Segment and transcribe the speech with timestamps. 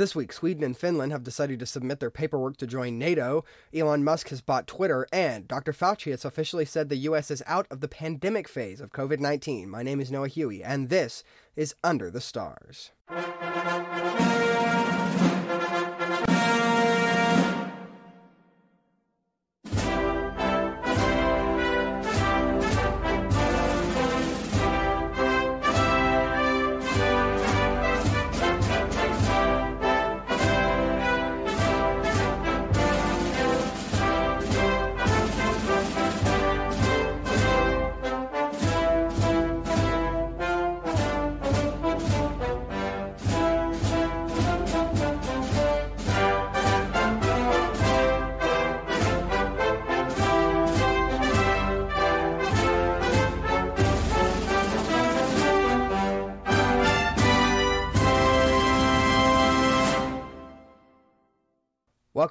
[0.00, 3.44] This week, Sweden and Finland have decided to submit their paperwork to join NATO.
[3.74, 5.74] Elon Musk has bought Twitter, and Dr.
[5.74, 7.30] Fauci has officially said the U.S.
[7.30, 9.68] is out of the pandemic phase of COVID 19.
[9.68, 11.22] My name is Noah Huey, and this
[11.54, 12.92] is Under the Stars.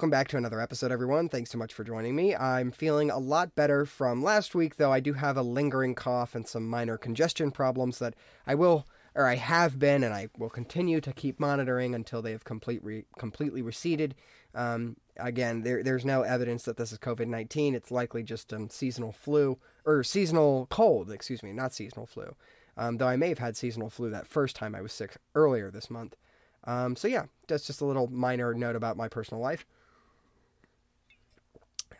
[0.00, 1.28] Welcome back to another episode, everyone.
[1.28, 2.34] Thanks so much for joining me.
[2.34, 6.34] I'm feeling a lot better from last week, though I do have a lingering cough
[6.34, 8.14] and some minor congestion problems that
[8.46, 12.32] I will, or I have been, and I will continue to keep monitoring until they
[12.32, 14.14] have complete re- completely receded.
[14.54, 17.74] Um, again, there, there's no evidence that this is COVID 19.
[17.74, 22.34] It's likely just um, seasonal flu, or seasonal cold, excuse me, not seasonal flu.
[22.78, 25.70] Um, though I may have had seasonal flu that first time I was sick earlier
[25.70, 26.16] this month.
[26.64, 29.66] Um, so yeah, that's just a little minor note about my personal life.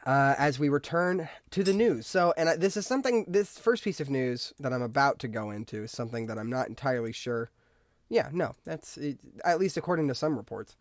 [0.06, 2.06] Uh, as we return to the news.
[2.06, 5.50] So, and this is something, this first piece of news that I'm about to go
[5.50, 7.50] into is something that I'm not entirely sure.
[8.08, 10.76] Yeah, no, that's it, at least according to some reports.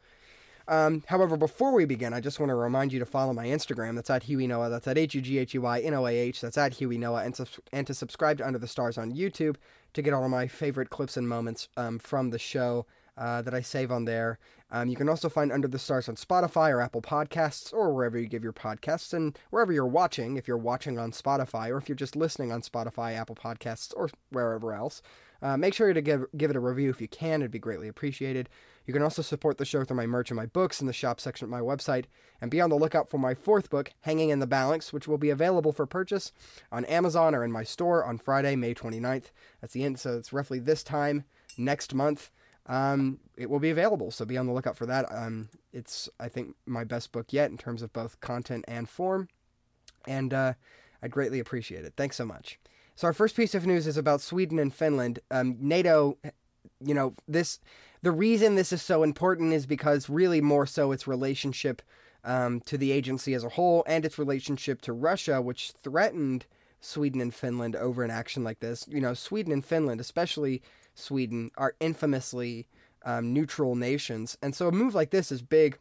[0.69, 3.95] Um, however, before we begin, I just want to remind you to follow my Instagram.
[3.95, 4.69] That's at Huey Noah.
[4.69, 6.41] That's at H U G H U Y N O A H.
[6.41, 7.23] That's at Huey Noah.
[7.23, 7.37] And,
[7.73, 9.55] and to subscribe to Under the Stars on YouTube
[9.93, 12.85] to get all of my favorite clips and moments um, from the show
[13.19, 14.39] uh, that I save on there.
[14.71, 18.17] Um, you can also find Under the Stars on Spotify or Apple Podcasts or wherever
[18.17, 21.89] you give your podcasts and wherever you're watching, if you're watching on Spotify or if
[21.89, 25.01] you're just listening on Spotify, Apple Podcasts, or wherever else.
[25.41, 27.87] Uh, make sure to give, give it a review if you can, it'd be greatly
[27.87, 28.47] appreciated.
[28.85, 31.19] You can also support the show through my merch and my books in the shop
[31.19, 32.05] section of my website,
[32.41, 35.17] and be on the lookout for my fourth book, Hanging in the Balance, which will
[35.17, 36.31] be available for purchase
[36.71, 39.31] on Amazon or in my store on Friday, May 29th.
[39.61, 41.23] That's the end, so it's roughly this time
[41.57, 42.31] next month
[42.69, 44.11] um, it will be available.
[44.11, 45.05] So be on the lookout for that.
[45.11, 49.27] Um, it's, I think, my best book yet in terms of both content and form.
[50.07, 50.53] And uh,
[51.01, 51.93] I'd greatly appreciate it.
[51.97, 52.59] Thanks so much.
[52.95, 55.19] So, our first piece of news is about Sweden and Finland.
[55.31, 56.17] Um, NATO,
[56.79, 57.59] you know, this,
[58.03, 61.81] the reason this is so important is because really more so its relationship
[62.23, 66.45] um, to the agency as a whole and its relationship to Russia, which threatened
[66.81, 68.85] Sweden and Finland over an action like this.
[68.87, 70.61] You know, Sweden and Finland, especially
[70.99, 72.67] Sweden are infamously
[73.05, 75.77] um, neutral nations, and so a move like this is big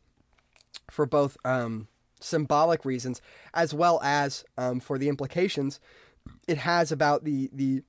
[0.91, 1.89] for both um,
[2.21, 3.21] symbolic reasons
[3.55, 5.81] as well as um, for the implications
[6.47, 7.83] it has about the the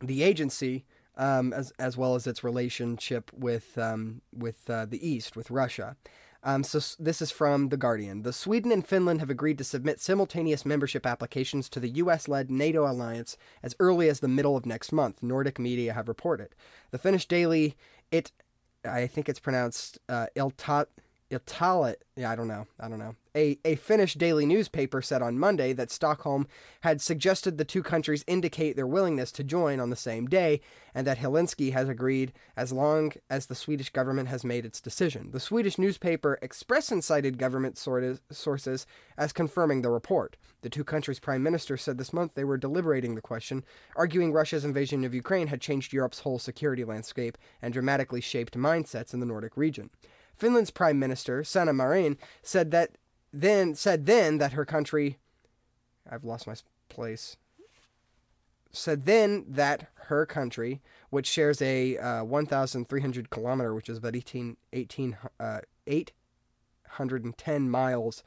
[0.00, 0.84] the agency
[1.16, 5.96] um, as as well as its relationship with um, with uh, the East with Russia.
[6.44, 8.22] Um, so this is from The Guardian.
[8.22, 12.90] The Sweden and Finland have agreed to submit simultaneous membership applications to the US-led NATO
[12.90, 15.22] alliance as early as the middle of next month.
[15.22, 16.54] Nordic media have reported.
[16.90, 17.76] The Finnish daily,
[18.10, 18.32] it,
[18.84, 20.86] I think it's pronounced uh, Ilta,
[21.32, 21.96] Iltalet.
[22.14, 22.66] Yeah, I don't know.
[22.78, 23.16] I don't know.
[23.34, 26.46] A, a Finnish daily newspaper said on Monday that Stockholm
[26.82, 30.60] had suggested the two countries indicate their willingness to join on the same day,
[30.94, 35.30] and that Helsinki has agreed as long as the Swedish government has made its decision.
[35.30, 40.36] The Swedish newspaper Expressen cited government sources as confirming the report.
[40.60, 43.64] The two countries' prime ministers said this month they were deliberating the question,
[43.96, 49.14] arguing Russia's invasion of Ukraine had changed Europe's whole security landscape and dramatically shaped mindsets
[49.14, 49.88] in the Nordic region.
[50.36, 52.92] Finland's prime minister, Sanna Marin, said that
[53.32, 55.18] then said then that her country
[56.10, 56.54] I've lost my
[56.88, 57.36] place
[58.72, 64.56] said then that her country, which shares a uh, 1,300 kilometer, which is about 18,
[64.72, 68.22] 18 uh, 810 miles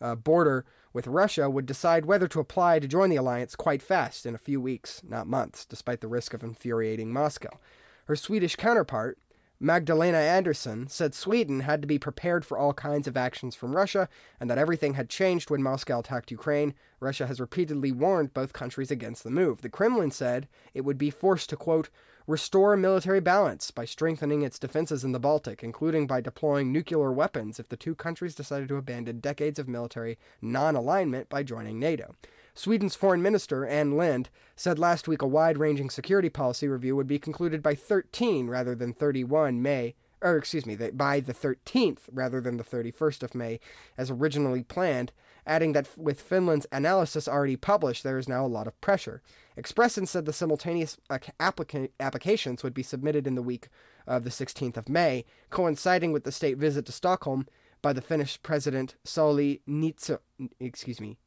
[0.00, 4.26] uh, border with Russia, would decide whether to apply to join the alliance quite fast
[4.26, 7.58] in a few weeks, not months, despite the risk of infuriating Moscow.
[8.06, 9.18] Her Swedish counterpart,
[9.60, 14.08] Magdalena Andersson said Sweden had to be prepared for all kinds of actions from Russia
[14.40, 16.74] and that everything had changed when Moscow attacked Ukraine.
[16.98, 19.62] Russia has repeatedly warned both countries against the move.
[19.62, 21.88] The Kremlin said it would be forced to, quote,
[22.26, 27.60] restore military balance by strengthening its defenses in the Baltic, including by deploying nuclear weapons
[27.60, 32.16] if the two countries decided to abandon decades of military non alignment by joining NATO.
[32.56, 37.08] Sweden's Foreign Minister, Ann Lind, said last week a wide ranging security policy review would
[37.08, 42.40] be concluded by 13 rather than 31 May, or excuse me, by the 13th rather
[42.40, 43.58] than the 31st of May
[43.98, 45.12] as originally planned,
[45.44, 49.20] adding that with Finland's analysis already published, there is now a lot of pressure.
[49.58, 53.68] Expressen said the simultaneous applica- applications would be submitted in the week
[54.06, 57.48] of the 16th of May, coinciding with the state visit to Stockholm
[57.82, 60.20] by the Finnish president Sauli Niitso,
[60.60, 61.18] excuse me,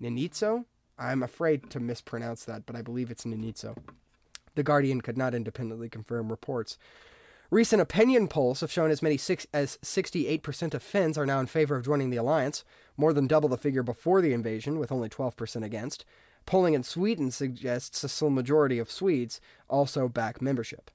[0.00, 0.64] Ninitso?
[0.98, 3.76] I'm afraid to mispronounce that, but I believe it's Ninitso.
[4.54, 6.78] The Guardian could not independently confirm reports.
[7.50, 11.46] Recent opinion polls have shown as many six, as 68% of Finns are now in
[11.46, 12.64] favor of joining the alliance,
[12.96, 16.04] more than double the figure before the invasion, with only 12% against.
[16.46, 20.90] Polling in Sweden suggests a small majority of Swedes also back membership.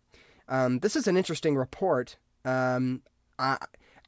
[0.48, 2.18] Um, this is an interesting report.
[2.46, 3.04] Um,
[3.38, 3.58] I,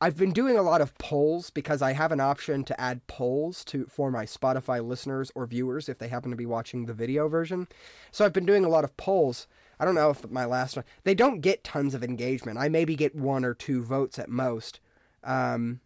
[0.03, 3.63] I've been doing a lot of polls because I have an option to add polls
[3.65, 7.27] to for my Spotify listeners or viewers if they happen to be watching the video
[7.27, 7.67] version.
[8.09, 9.47] So I've been doing a lot of polls.
[9.79, 12.57] I don't know if my last one they don't get tons of engagement.
[12.57, 14.79] I maybe get one or two votes at most.
[15.23, 15.81] Um,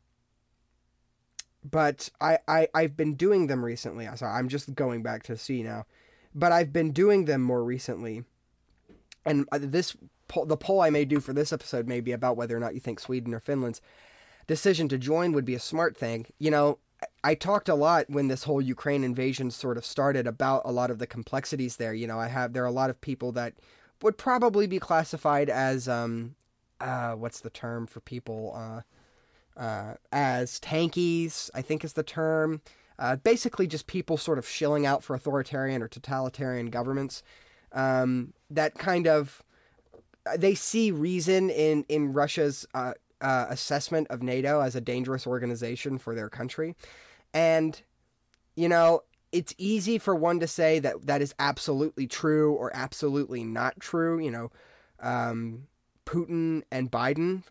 [1.69, 4.07] but I, I I've been doing them recently.
[4.07, 5.85] I'm just going back to see now.
[6.33, 8.23] But I've been doing them more recently.
[9.25, 9.97] And uh, this
[10.45, 12.79] the poll I may do for this episode may be about whether or not you
[12.79, 13.81] think Sweden or Finland's
[14.47, 16.27] decision to join would be a smart thing.
[16.39, 16.80] You know,
[17.24, 20.92] I talked a lot when this whole Ukraine invasion sort of started about a lot
[20.92, 21.94] of the complexities there.
[21.94, 23.53] You know, I have there are a lot of people that
[24.01, 26.36] would probably be classified as um
[26.80, 32.62] uh what's the term for people uh uh as tankies, I think is the term.
[32.98, 37.24] Uh, basically, just people sort of shilling out for authoritarian or totalitarian governments.
[37.74, 39.44] Um, that kind of
[40.38, 42.65] they see reason in in Russia's
[43.21, 46.75] uh, assessment of NATO as a dangerous organization for their country.
[47.33, 47.81] And,
[48.56, 53.44] you know, it's easy for one to say that that is absolutely true or absolutely
[53.44, 54.19] not true.
[54.19, 54.51] You know,
[55.00, 55.67] um,
[56.06, 57.44] Putin and Biden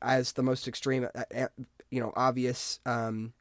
[0.00, 1.48] as the most extreme, uh, uh,
[1.90, 3.32] you know, obvious um,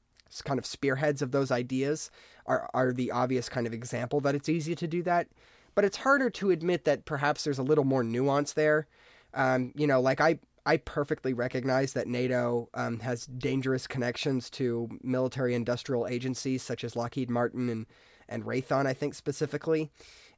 [0.46, 2.10] kind of spearheads of those ideas
[2.46, 5.28] are, are the obvious kind of example that it's easy to do that.
[5.76, 8.88] But it's harder to admit that perhaps there's a little more nuance there.
[9.34, 14.90] Um, you know, like I, I perfectly recognize that NATO um, has dangerous connections to
[15.02, 17.86] military industrial agencies such as Lockheed Martin and,
[18.30, 19.90] and Raytheon, I think specifically.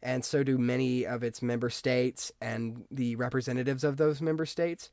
[0.01, 4.89] And so do many of its member states and the representatives of those member states.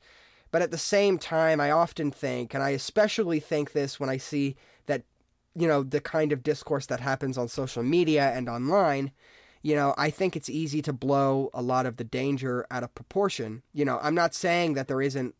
[0.51, 4.17] But at the same time, I often think, and I especially think this when I
[4.17, 5.03] see that,
[5.55, 9.11] you know, the kind of discourse that happens on social media and online,
[9.61, 12.95] you know, I think it's easy to blow a lot of the danger out of
[12.95, 13.61] proportion.
[13.73, 15.35] You know, I'm not saying that there isn't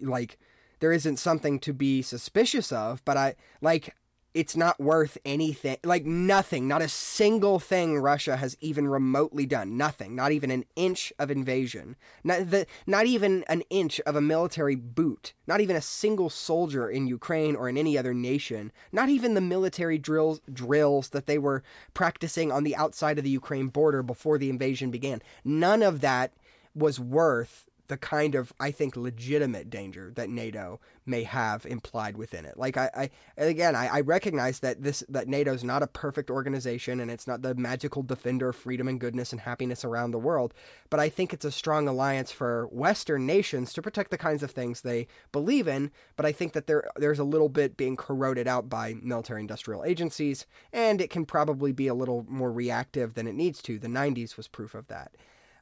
[0.00, 0.38] like
[0.80, 3.94] there isn't something to be suspicious of, but I like
[4.34, 5.76] it's not worth anything.
[5.84, 9.76] Like nothing, not a single thing Russia has even remotely done.
[9.76, 11.96] Nothing, not even an inch of invasion.
[12.22, 15.34] Not the, not even an inch of a military boot.
[15.46, 18.72] Not even a single soldier in Ukraine or in any other nation.
[18.92, 21.62] Not even the military drills drills that they were
[21.94, 25.22] practicing on the outside of the Ukraine border before the invasion began.
[25.44, 26.32] None of that
[26.74, 32.46] was worth the kind of I think legitimate danger that NATO may have implied within
[32.46, 32.56] it.
[32.56, 36.30] Like I, I again, I, I recognize that this that NATO is not a perfect
[36.30, 40.20] organization and it's not the magical defender of freedom and goodness and happiness around the
[40.20, 40.54] world.
[40.88, 44.52] But I think it's a strong alliance for Western nations to protect the kinds of
[44.52, 45.90] things they believe in.
[46.14, 49.84] But I think that there there's a little bit being corroded out by military industrial
[49.84, 53.80] agencies, and it can probably be a little more reactive than it needs to.
[53.80, 55.10] The 90s was proof of that.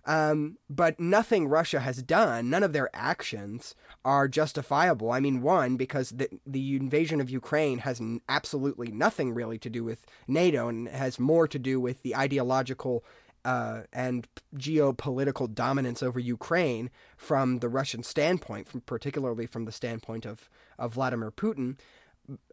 [0.05, 3.75] Um, but nothing Russia has done, none of their actions
[4.05, 5.11] are justifiable.
[5.11, 9.69] I mean, one, because the, the invasion of Ukraine has n- absolutely nothing really to
[9.69, 13.05] do with NATO and has more to do with the ideological
[13.45, 20.27] uh, and geopolitical dominance over Ukraine from the Russian standpoint, from particularly from the standpoint
[20.27, 21.77] of, of Vladimir Putin.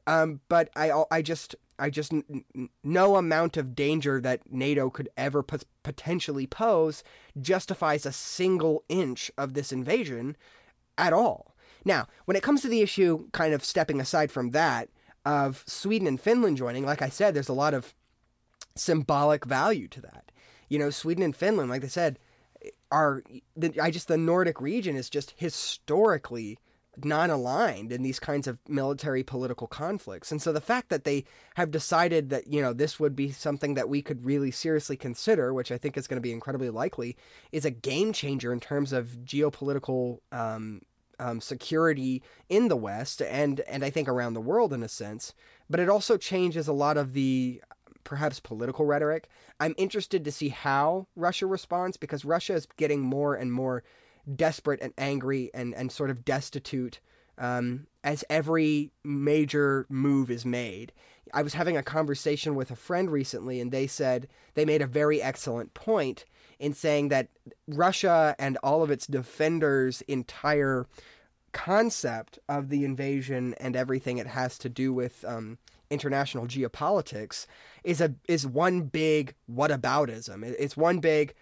[0.08, 2.14] Um, but I, I just I just
[2.84, 7.04] no amount of danger that NATO could ever potentially pose
[7.40, 10.38] justifies a single inch of this invasion
[10.98, 11.56] at all.
[11.84, 14.90] Now, when it comes to the issue, kind of stepping aside from that,
[15.26, 17.94] of Sweden and Finland joining, like I said, there's a lot of
[18.76, 20.32] symbolic value to that.
[20.70, 22.20] You know, Sweden and Finland, like I said,
[22.92, 23.24] are
[23.56, 26.58] the, I just the Nordic region is just historically
[27.04, 30.32] non aligned in these kinds of military political conflicts.
[30.32, 31.26] And so the fact that they
[31.56, 35.54] have decided that, you know, this would be something that we could really seriously consider,
[35.54, 37.18] which I think is going to be incredibly likely,
[37.52, 40.82] is a game changer in terms of geopolitical um,
[41.20, 45.34] um, security in the West and, and I think around the world in a sense.
[45.70, 47.62] But it also changes a lot of the
[48.04, 49.28] perhaps political rhetoric.
[49.60, 53.84] I'm interested to see how Russia responds because Russia is getting more and more
[54.34, 57.00] desperate and angry and, and sort of destitute
[57.38, 60.92] um, as every major move is made.
[61.34, 64.88] I was having a conversation with a friend recently, and they said they made a
[64.88, 66.26] very excellent point
[66.60, 67.28] in saying that
[67.68, 70.88] Russia and all of its defenders' entire
[71.52, 75.58] concept of the invasion and everything it has to do with um,
[75.90, 77.48] international geopolitics
[77.84, 80.44] is a is one big whataboutism.
[80.44, 81.34] It's one big,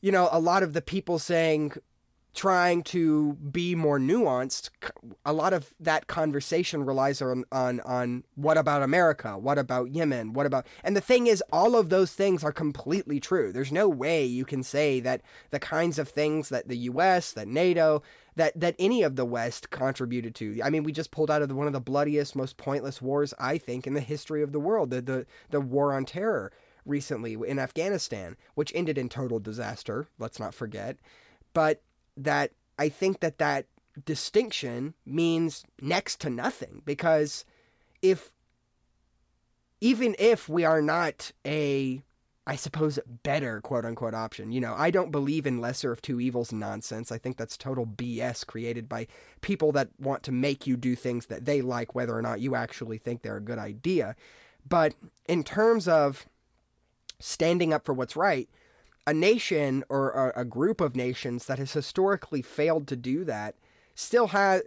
[0.00, 1.72] you know, a lot of the people saying
[2.34, 4.70] trying to be more nuanced
[5.24, 9.36] a lot of that conversation relies on on on what about america?
[9.36, 10.32] What about yemen?
[10.32, 13.52] What about and the thing is all of those things are completely true.
[13.52, 17.48] There's no way you can say that the kinds of things that the us that
[17.48, 18.02] nato
[18.36, 20.60] that that any of the west contributed to.
[20.62, 23.34] I mean we just pulled out of the, one of the bloodiest most pointless wars
[23.38, 26.52] i think in the history of the world the the, the war on terror
[26.86, 30.96] recently in afghanistan which ended in total disaster let's not forget.
[31.52, 31.82] But
[32.16, 33.66] that I think that that
[34.04, 37.44] distinction means next to nothing because
[38.02, 38.32] if
[39.80, 42.02] even if we are not a
[42.46, 44.50] I suppose better quote unquote option.
[44.50, 47.12] You know, I don't believe in lesser of two evils nonsense.
[47.12, 49.06] I think that's total BS created by
[49.40, 52.56] people that want to make you do things that they like whether or not you
[52.56, 54.16] actually think they're a good idea.
[54.68, 54.94] But
[55.26, 56.26] in terms of
[57.20, 58.48] standing up for what's right,
[59.10, 63.56] a nation or a, a group of nations that has historically failed to do that
[63.96, 64.62] still has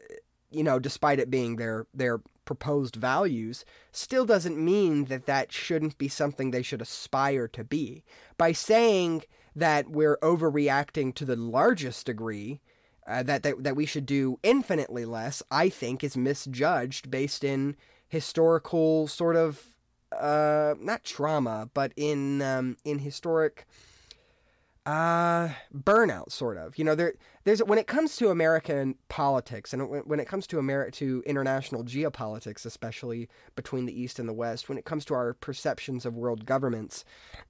[0.52, 5.98] you know despite it being their their proposed values still doesn't mean that that shouldn't
[5.98, 8.04] be something they should aspire to be.
[8.38, 9.24] By saying
[9.56, 12.60] that we're overreacting to the largest degree
[13.08, 17.76] uh, that, that that we should do infinitely less i think is misjudged based in
[18.08, 19.76] historical sort of
[20.18, 23.68] uh, not trauma but in um, in historic
[24.86, 26.78] uh burnout sort of.
[26.78, 27.14] You know there
[27.46, 31.84] there's when it comes to american politics and when it comes to Ameri- to international
[31.84, 36.16] geopolitics especially between the east and the west when it comes to our perceptions of
[36.16, 37.04] world governments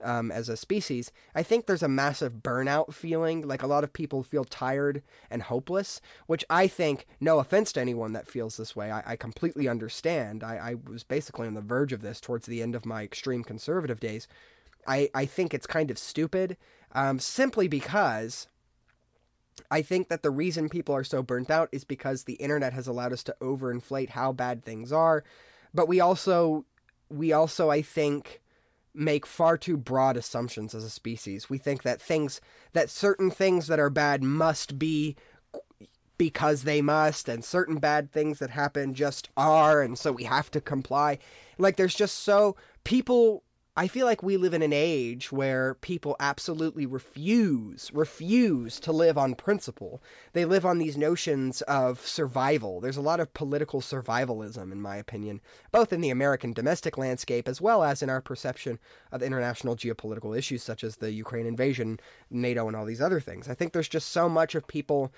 [0.03, 3.47] um, as a species i think there's a massive burnout feeling.
[3.47, 7.81] Like a lot of people feel tired and hopeless which i think no offense to
[7.81, 10.43] anyone that feels this way i, I completely understand.
[10.43, 13.43] I, I was basically on the verge of this towards the end of my extreme
[13.43, 14.27] conservative days.
[14.85, 16.57] I, I think it's kind of stupid
[16.93, 18.47] um, simply because
[19.69, 22.88] I think that the reason people are so burnt out is because the internet has
[22.88, 25.23] allowed us to overinflate how bad things are,
[25.73, 26.65] but we also
[27.09, 28.41] we also I think
[28.93, 31.50] make far too broad assumptions as a species.
[31.50, 32.41] We think that things
[32.73, 35.15] that certain things that are bad must be
[36.17, 40.51] because they must and certain bad things that happen just are and so we have
[40.51, 41.17] to comply.
[41.57, 43.43] Like there's just so people
[43.75, 49.17] I feel like we live in an age where people absolutely refuse, refuse to live
[49.17, 49.99] on principle.
[50.33, 52.79] They live on these notions of survival.
[52.79, 57.47] There's a lot of political survivalism, in my opinion, both in the American domestic landscape
[57.47, 58.77] as well as in our perception
[59.11, 61.99] of international geopolitical issues such as the Ukraine invasion,
[62.29, 63.49] NATO, and all these other things.
[63.49, 65.11] I think there's just so much of people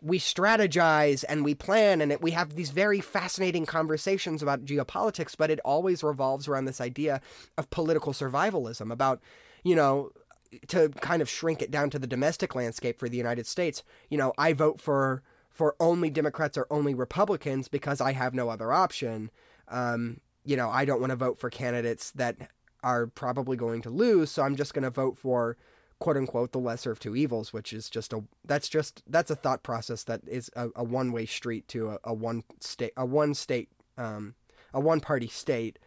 [0.00, 5.36] we strategize and we plan and it, we have these very fascinating conversations about geopolitics,
[5.36, 7.20] but it always revolves around this idea
[7.56, 9.20] of political survivalism, about,
[9.64, 10.10] you know,
[10.68, 13.82] to kind of shrink it down to the domestic landscape for the United States.
[14.08, 18.48] You know, I vote for for only Democrats or only Republicans because I have no
[18.48, 19.30] other option.
[19.66, 22.36] Um, you know, I don't want to vote for candidates that
[22.84, 25.56] are probably going to lose, so I'm just going to vote for
[25.98, 29.36] quote unquote the lesser of two evils, which is just a that's just that's a
[29.36, 33.04] thought process that is a, a one way street to a, a, one state a
[33.04, 34.34] one state um,
[34.72, 35.78] a one party state,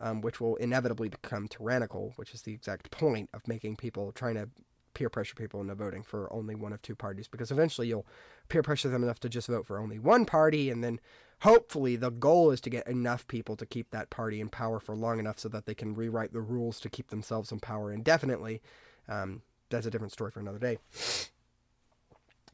[0.00, 4.34] um, which will inevitably become tyrannical, which is the exact point of making people trying
[4.34, 4.48] to
[4.94, 8.06] peer pressure people into voting for only one of two parties because eventually you'll
[8.48, 10.98] peer pressure them enough to just vote for only one party and then
[11.42, 14.96] hopefully the goal is to get enough people to keep that party in power for
[14.96, 18.60] long enough so that they can rewrite the rules to keep themselves in power indefinitely.
[19.08, 20.78] Um, that's a different story for another day.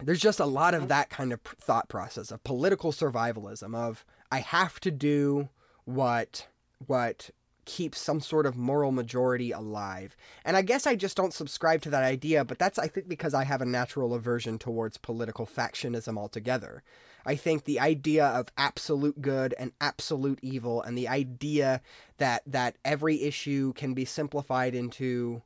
[0.02, 4.40] There's just a lot of that kind of thought process of political survivalism of I
[4.40, 5.49] have to do
[5.85, 6.49] what
[6.87, 7.30] what
[7.64, 10.16] keeps some sort of moral majority alive.
[10.44, 13.35] And I guess I just don't subscribe to that idea, but that's I think because
[13.35, 16.83] I have a natural aversion towards political factionism altogether.
[17.26, 21.80] I think the idea of absolute good and absolute evil and the idea
[22.18, 25.42] that that every issue can be simplified into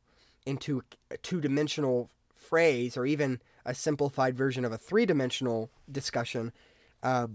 [0.49, 6.52] into a two dimensional phrase or even a simplified version of a three dimensional discussion,
[7.02, 7.26] uh,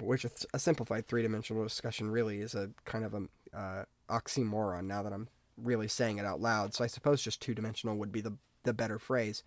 [0.00, 5.02] which a simplified three dimensional discussion really is a kind of a uh, oxymoron now
[5.02, 6.74] that I'm really saying it out loud.
[6.74, 8.34] So I suppose just two dimensional would be the,
[8.64, 9.42] the better phrase.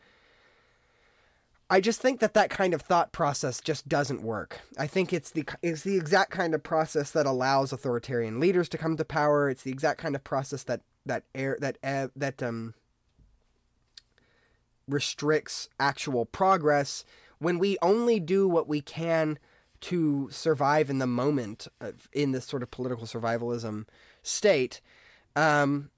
[1.69, 4.59] I just think that that kind of thought process just doesn't work.
[4.77, 8.77] I think it's the it's the exact kind of process that allows authoritarian leaders to
[8.77, 9.49] come to power.
[9.49, 12.73] It's the exact kind of process that that air that uh, that um
[14.91, 17.03] restricts actual progress
[17.39, 19.39] when we only do what we can
[19.81, 23.85] to survive in the moment of, in this sort of political survivalism
[24.21, 24.79] state.
[25.35, 25.89] Um,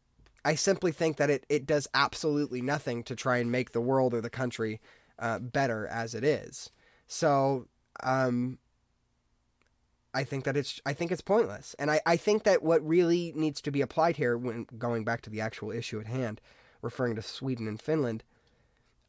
[0.46, 4.14] I simply think that it, it does absolutely nothing to try and make the world
[4.14, 4.80] or the country
[5.20, 6.70] uh, better as it is.
[7.08, 7.68] So
[8.04, 8.58] um,
[10.14, 13.34] I think that it's I think it's pointless, and I, I think that what really
[13.36, 16.40] needs to be applied here, when going back to the actual issue at hand,
[16.82, 18.24] referring to Sweden and Finland,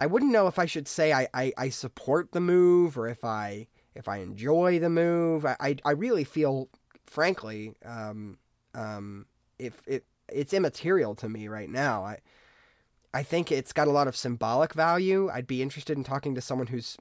[0.01, 3.25] I wouldn't know if I should say I, I, I support the move or if
[3.25, 5.47] I if I enjoy the move.
[5.47, 6.69] I, I, I really feel,
[7.07, 8.39] frankly, um,
[8.75, 9.27] um,
[9.59, 12.05] if it it's immaterial to me right now.
[12.05, 12.19] I
[13.13, 15.31] I think it's got a lot of symbolic value.
[15.33, 16.97] I'd be interested in talking to someone who's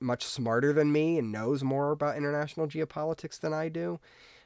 [0.00, 4.00] much smarter than me and knows more about international geopolitics than I do.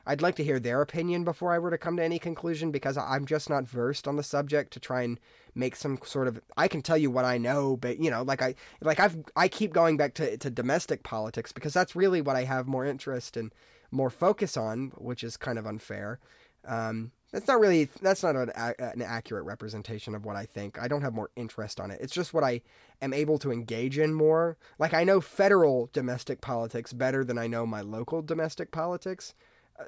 [0.06, 2.96] I'd like to hear their opinion before I were to come to any conclusion because
[2.96, 5.18] I'm just not versed on the subject to try and
[5.54, 8.40] make some sort of I can tell you what I know, but you know, like
[8.40, 12.36] I like I've I keep going back to to domestic politics because that's really what
[12.36, 13.52] I have more interest and
[13.90, 16.20] more focus on, which is kind of unfair.
[16.66, 20.80] Um, that's not really that's not an, an accurate representation of what I think.
[20.80, 22.00] I don't have more interest on it.
[22.00, 22.62] It's just what I
[23.02, 24.56] am able to engage in more.
[24.78, 29.34] Like I know federal domestic politics better than I know my local domestic politics.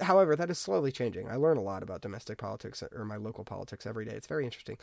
[0.00, 1.28] However, that is slowly changing.
[1.28, 4.12] I learn a lot about domestic politics or my local politics every day.
[4.12, 4.78] It's very interesting.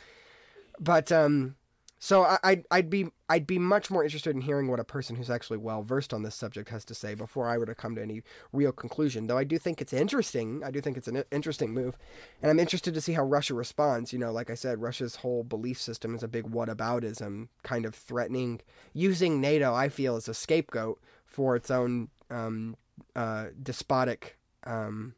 [0.78, 1.56] But um
[1.98, 5.16] so I, I'd, I'd be I'd be much more interested in hearing what a person
[5.16, 7.94] who's actually well versed on this subject has to say before I were to come
[7.96, 8.22] to any
[8.52, 9.26] real conclusion.
[9.26, 10.62] Though I do think it's interesting.
[10.62, 11.96] I do think it's an interesting move,
[12.42, 14.12] and I'm interested to see how Russia responds.
[14.12, 17.94] You know, like I said, Russia's whole belief system is a big whataboutism, kind of
[17.94, 18.60] threatening
[18.92, 19.74] using NATO.
[19.74, 22.76] I feel as a scapegoat for its own um,
[23.14, 25.14] uh, despotic um,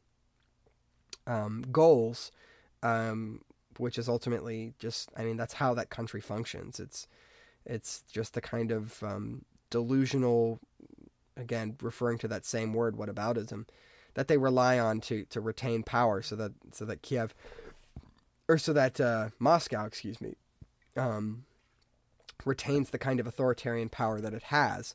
[1.27, 2.31] um, goals.
[2.83, 3.41] Um,
[3.79, 6.79] which is ultimately just I mean that's how that country functions.
[6.79, 7.07] It's
[7.65, 10.61] it's just the kind of um, delusional,
[11.37, 13.67] again referring to that same word, whataboutism,
[14.15, 17.35] that they rely on to to retain power, so that so that Kiev,
[18.49, 20.37] or so that uh, Moscow, excuse me,
[20.97, 21.45] um,
[22.45, 24.95] retains the kind of authoritarian power that it has,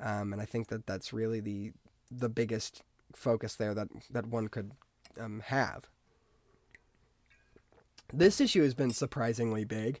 [0.00, 1.72] um, and I think that that's really the
[2.10, 2.82] the biggest
[3.16, 4.72] focus there that that one could
[5.20, 5.88] um, have.
[8.12, 10.00] This issue has been surprisingly big.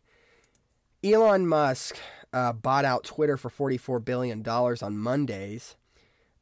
[1.02, 1.96] Elon Musk
[2.32, 5.76] uh, bought out Twitter for $44 billion on Mondays.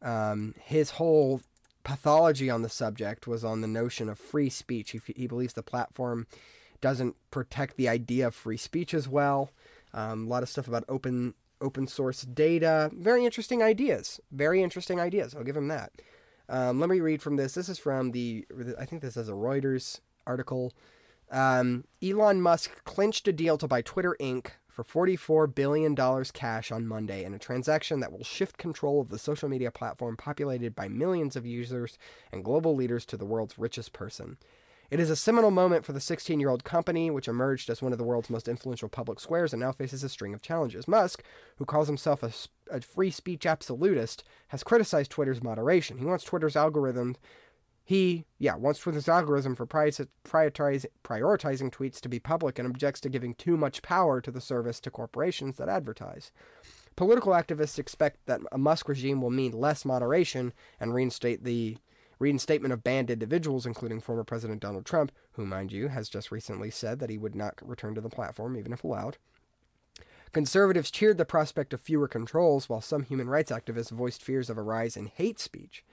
[0.02, 1.40] Um, his whole
[1.84, 4.90] pathology on the subject was on the notion of free speech.
[4.90, 6.26] He, he believes the platform
[6.80, 9.50] doesn't protect the idea of free speech as well.
[9.92, 12.90] Um, a lot of stuff about open open source data.
[12.94, 14.18] Very interesting ideas.
[14.32, 15.34] Very interesting ideas.
[15.34, 15.92] I'll give him that.
[16.50, 17.54] Um, let me read from this.
[17.54, 18.44] This is from the,
[18.78, 20.72] I think this is a Reuters article.
[21.30, 24.48] Um, Elon Musk clinched a deal to buy Twitter Inc.
[24.68, 25.94] for $44 billion
[26.34, 30.16] cash on Monday in a transaction that will shift control of the social media platform
[30.16, 31.96] populated by millions of users
[32.32, 34.36] and global leaders to the world's richest person.
[34.90, 37.92] It is a seminal moment for the 16 year old company, which emerged as one
[37.92, 40.88] of the world's most influential public squares and now faces a string of challenges.
[40.88, 41.22] Musk,
[41.56, 42.32] who calls himself a,
[42.70, 45.98] a free speech absolutist, has criticized Twitter's moderation.
[45.98, 47.16] He wants Twitter's algorithm
[47.90, 50.84] he, yeah, wants Twitter's algorithm for prioritizing
[51.72, 54.92] tweets to be public and objects to giving too much power to the service to
[54.92, 56.30] corporations that advertise.
[56.94, 61.78] Political activists expect that a Musk regime will mean less moderation and reinstate the
[62.20, 66.70] reinstatement of banned individuals, including former President Donald Trump, who, mind you, has just recently
[66.70, 69.16] said that he would not return to the platform, even if allowed.
[70.32, 74.56] Conservatives cheered the prospect of fewer controls, while some human rights activists voiced fears of
[74.56, 75.84] a rise in hate speech.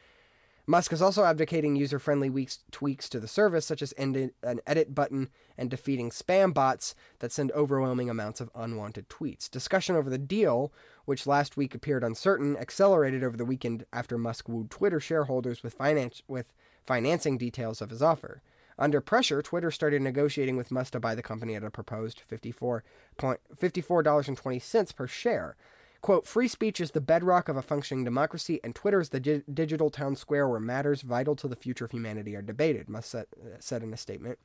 [0.69, 5.29] Musk is also advocating user friendly tweaks to the service, such as an edit button
[5.57, 9.49] and defeating spam bots that send overwhelming amounts of unwanted tweets.
[9.49, 10.73] Discussion over the deal,
[11.05, 15.73] which last week appeared uncertain, accelerated over the weekend after Musk wooed Twitter shareholders with,
[15.73, 16.51] finance, with
[16.85, 18.41] financing details of his offer.
[18.77, 22.81] Under pressure, Twitter started negotiating with Musk to buy the company at a proposed $54,
[23.17, 25.55] $54.20 per share.
[26.01, 29.43] Quote, free speech is the bedrock of a functioning democracy, and Twitter is the di-
[29.51, 33.25] digital town square where matters vital to the future of humanity are debated, Musk said,
[33.41, 34.37] uh, said in a statement.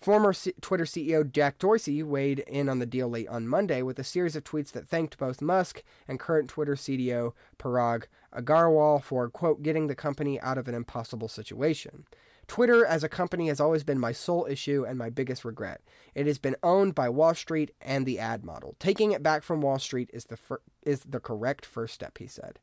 [0.00, 3.98] Former C- Twitter CEO Jack Dorsey weighed in on the deal late on Monday with
[3.98, 8.04] a series of tweets that thanked both Musk and current Twitter CEO Parag
[8.36, 12.04] Agarwal for, quote, getting the company out of an impossible situation.
[12.46, 15.80] Twitter as a company has always been my sole issue and my biggest regret.
[16.14, 18.76] It has been owned by Wall Street and the ad model.
[18.78, 22.26] Taking it back from Wall Street is the fir- is the correct first step, he
[22.26, 22.58] said.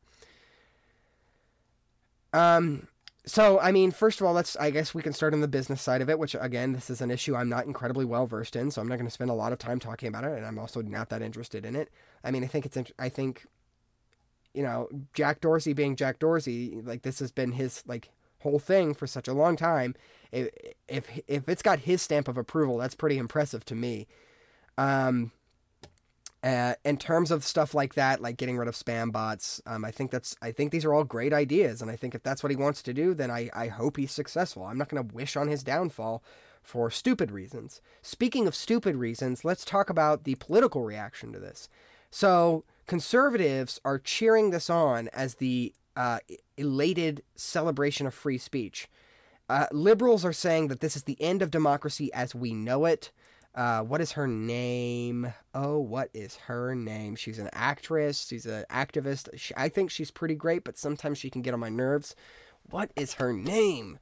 [2.34, 2.88] Um
[3.26, 5.82] so I mean, first of all, let's I guess we can start on the business
[5.82, 8.72] side of it, which again, this is an issue I'm not incredibly well versed in,
[8.72, 10.60] so I'm not going to spend a lot of time talking about it and I'm
[10.60, 11.90] also not that interested in it.
[12.24, 13.46] I mean, I think it's I think
[14.54, 18.10] you know, Jack Dorsey being Jack Dorsey, like this has been his like
[18.42, 19.96] whole thing for such a long time.
[20.32, 20.50] If
[21.28, 24.08] if it's got his stamp of approval, that's pretty impressive to me.
[24.78, 25.32] Um,
[26.44, 29.92] uh, in terms of stuff like that, like getting rid of spam bots, um, I
[29.92, 32.50] think that's I think these are all great ideas, and I think if that's what
[32.50, 34.66] he wants to do, then I I hope he's successful.
[34.66, 36.24] I'm not going to wish on his downfall
[36.64, 37.82] for stupid reasons.
[38.02, 41.70] Speaking of stupid reasons, let's talk about the political reaction to this.
[42.10, 46.20] So conservatives are cheering this on as the uh,
[46.58, 48.90] elated celebration of free speech.
[49.50, 53.12] Uh, liberals are saying that this is the end of democracy as we know it.
[53.54, 55.34] Uh, what is her name?
[55.54, 57.16] Oh, what is her name?
[57.16, 58.28] She's an actress.
[58.28, 59.28] She's an activist.
[59.38, 62.16] She, I think she's pretty great, but sometimes she can get on my nerves.
[62.70, 64.00] What is her name?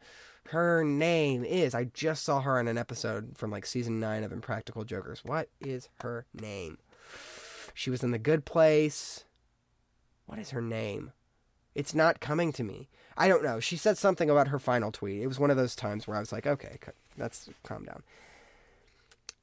[0.49, 1.73] Her name is.
[1.73, 5.21] I just saw her on an episode from like season nine of Impractical Jokers.
[5.23, 6.77] What is her name?
[7.73, 9.23] She was in The Good Place.
[10.27, 11.11] What is her name?
[11.75, 12.89] It's not coming to me.
[13.17, 13.59] I don't know.
[13.59, 15.21] She said something about her final tweet.
[15.21, 16.77] It was one of those times where I was like, okay,
[17.17, 18.03] let's calm down.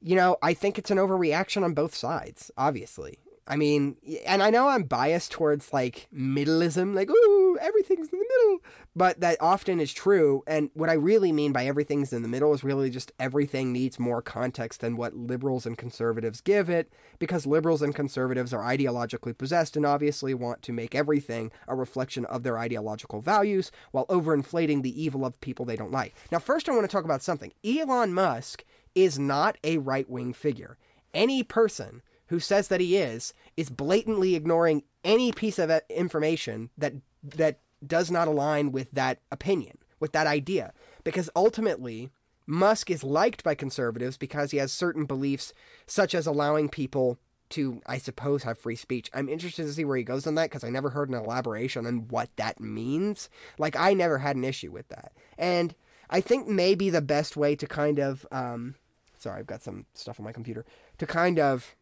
[0.01, 3.19] You know, I think it's an overreaction on both sides, obviously.
[3.47, 8.25] I mean, and I know I'm biased towards like middleism, like, ooh, everything's in the
[8.29, 8.59] middle,
[8.95, 10.43] but that often is true.
[10.47, 13.99] And what I really mean by everything's in the middle is really just everything needs
[13.99, 19.37] more context than what liberals and conservatives give it, because liberals and conservatives are ideologically
[19.37, 24.83] possessed and obviously want to make everything a reflection of their ideological values while overinflating
[24.83, 26.15] the evil of people they don't like.
[26.31, 27.53] Now, first, I want to talk about something.
[27.65, 28.63] Elon Musk
[28.95, 30.77] is not a right wing figure.
[31.13, 36.69] Any person who says that he is is blatantly ignoring any piece of uh, information
[36.77, 36.93] that
[37.23, 40.73] that does not align with that opinion, with that idea.
[41.03, 42.09] Because ultimately,
[42.45, 45.53] Musk is liked by conservatives because he has certain beliefs,
[45.85, 47.17] such as allowing people
[47.49, 49.09] to, I suppose, have free speech.
[49.13, 51.85] I'm interested to see where he goes on that because I never heard an elaboration
[51.85, 53.29] on what that means.
[53.57, 55.13] Like, I never had an issue with that.
[55.37, 55.73] And
[56.09, 58.75] I think maybe the best way to kind of, um,
[59.17, 60.65] sorry, I've got some stuff on my computer,
[60.97, 61.75] to kind of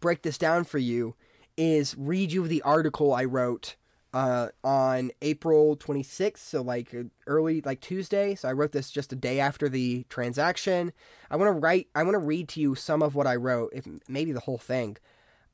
[0.00, 1.14] break this down for you
[1.56, 3.76] is read you the article I wrote
[4.12, 8.34] uh, on April 26th, so like uh, early, like Tuesday.
[8.34, 10.92] So I wrote this just a day after the transaction.
[11.30, 13.72] I want to write, I want to read to you some of what I wrote,
[13.72, 14.98] if maybe the whole thing,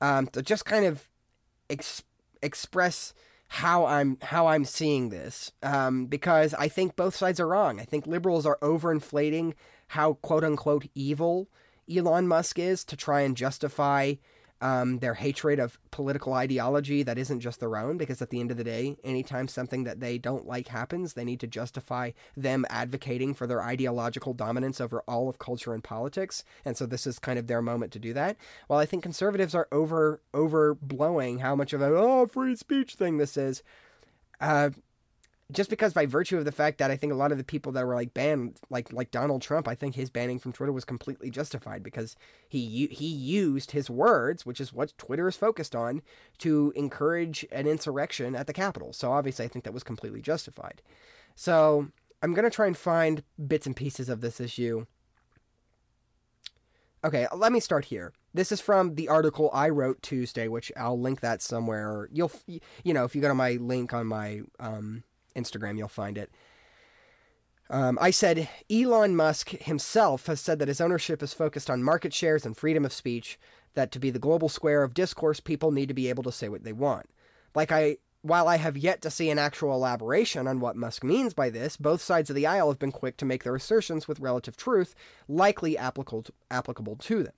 [0.01, 1.09] um, to just kind of
[1.71, 2.03] ex-
[2.42, 3.14] express
[3.51, 7.81] how I'm how I'm seeing this, um, because I think both sides are wrong.
[7.81, 9.55] I think liberals are overinflating
[9.88, 11.49] how quote unquote evil
[11.90, 14.14] Elon Musk is to try and justify
[14.61, 18.51] um, their hatred of political ideology that isn't just their own, because at the end
[18.51, 22.66] of the day, anytime something that they don't like happens, they need to justify them
[22.68, 26.44] advocating for their ideological dominance over all of culture and politics.
[26.64, 28.37] And so this is kind of their moment to do that.
[28.66, 33.18] While I think conservatives are over overblowing how much of a oh free speech thing
[33.18, 33.62] this is,
[34.40, 34.71] uh,
[35.51, 37.73] just because by virtue of the fact that I think a lot of the people
[37.73, 40.85] that were like banned, like like Donald Trump, I think his banning from Twitter was
[40.85, 42.17] completely justified because
[42.49, 46.03] he he used his words, which is what Twitter is focused on,
[46.39, 48.93] to encourage an insurrection at the Capitol.
[48.93, 50.83] So obviously, I think that was completely justified.
[51.35, 51.89] So
[52.23, 54.85] I'm gonna try and find bits and pieces of this issue.
[57.03, 58.13] Okay, let me start here.
[58.35, 62.09] This is from the article I wrote Tuesday, which I'll link that somewhere.
[62.13, 65.05] You'll, you know, if you go to my link on my um,
[65.38, 66.31] Instagram, you'll find it.
[67.70, 72.14] Um, I said Elon Musk himself has said that his ownership is focused on market
[72.14, 73.38] shares and freedom of speech,
[73.74, 76.48] that to be the global square of discourse, people need to be able to say
[76.48, 77.11] what they want.
[77.55, 81.35] Like I while I have yet to see an actual elaboration on what Musk means
[81.35, 84.18] by this, both sides of the aisle have been quick to make their assertions with
[84.18, 84.94] relative truth
[85.29, 87.35] likely applicable to, applicable to them.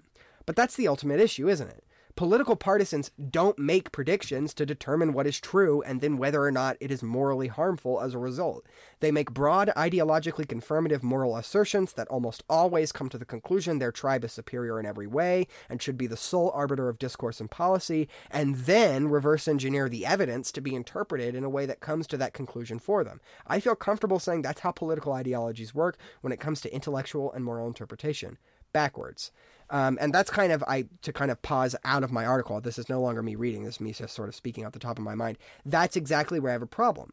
[0.47, 1.85] But that's the ultimate issue, isn't it?
[2.17, 6.77] Political partisans don't make predictions to determine what is true and then whether or not
[6.81, 8.67] it is morally harmful as a result.
[8.99, 13.93] They make broad, ideologically confirmative moral assertions that almost always come to the conclusion their
[13.93, 17.51] tribe is superior in every way and should be the sole arbiter of discourse and
[17.51, 22.07] policy, and then reverse engineer the evidence to be interpreted in a way that comes
[22.09, 23.21] to that conclusion for them.
[23.47, 27.45] I feel comfortable saying that's how political ideologies work when it comes to intellectual and
[27.45, 28.39] moral interpretation.
[28.73, 29.33] Backwards.
[29.71, 32.61] Um, and that's kind of I to kind of pause out of my article.
[32.61, 33.65] This is no longer me reading.
[33.65, 35.39] This is me just sort of speaking off the top of my mind.
[35.65, 37.13] That's exactly where I have a problem.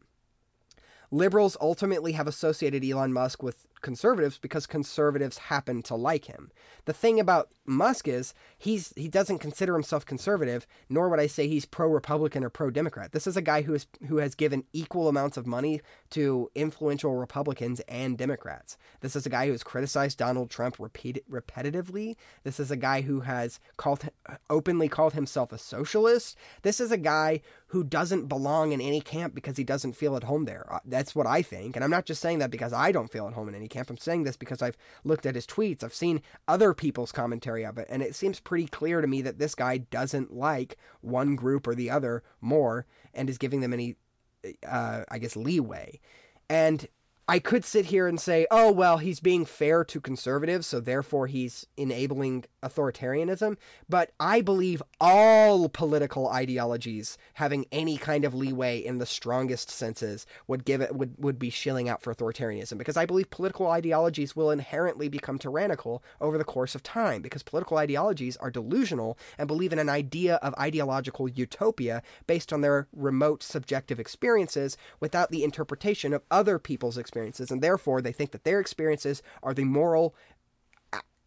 [1.10, 6.50] liberals ultimately have associated Elon Musk with conservatives because conservatives happen to like him.
[6.84, 11.46] The thing about Musk is he's he doesn't consider himself conservative, nor would I say
[11.46, 13.12] he's pro-Republican or pro-Democrat.
[13.12, 17.14] This is a guy who is who has given equal amounts of money to influential
[17.14, 18.78] Republicans and Democrats.
[19.00, 22.16] This is a guy who has criticized Donald Trump repeat, repetitively.
[22.42, 24.08] This is a guy who has called
[24.48, 26.36] openly called himself a socialist.
[26.62, 30.24] This is a guy who doesn't belong in any camp because he doesn't feel at
[30.24, 30.66] home there.
[30.72, 33.26] Uh, that's what I think, and I'm not just saying that because I don't feel
[33.26, 33.90] at home in any camp.
[33.90, 37.78] I'm saying this because I've looked at his tweets, I've seen other people's commentary of
[37.78, 41.66] it, and it seems pretty clear to me that this guy doesn't like one group
[41.66, 43.96] or the other more and is giving them any,
[44.66, 46.00] uh, I guess, leeway.
[46.50, 46.86] And
[47.30, 51.26] I could sit here and say, oh, well, he's being fair to conservatives, so therefore
[51.26, 53.58] he's enabling authoritarianism.
[53.86, 60.24] But I believe all political ideologies having any kind of leeway in the strongest senses
[60.46, 64.34] would give it would, would be shilling out for authoritarianism because I believe political ideologies
[64.34, 69.46] will inherently become tyrannical over the course of time because political ideologies are delusional and
[69.46, 75.44] believe in an idea of ideological utopia based on their remote subjective experiences without the
[75.44, 79.64] interpretation of other people's experiences experiences, and therefore they think that their experiences are the
[79.64, 80.14] moral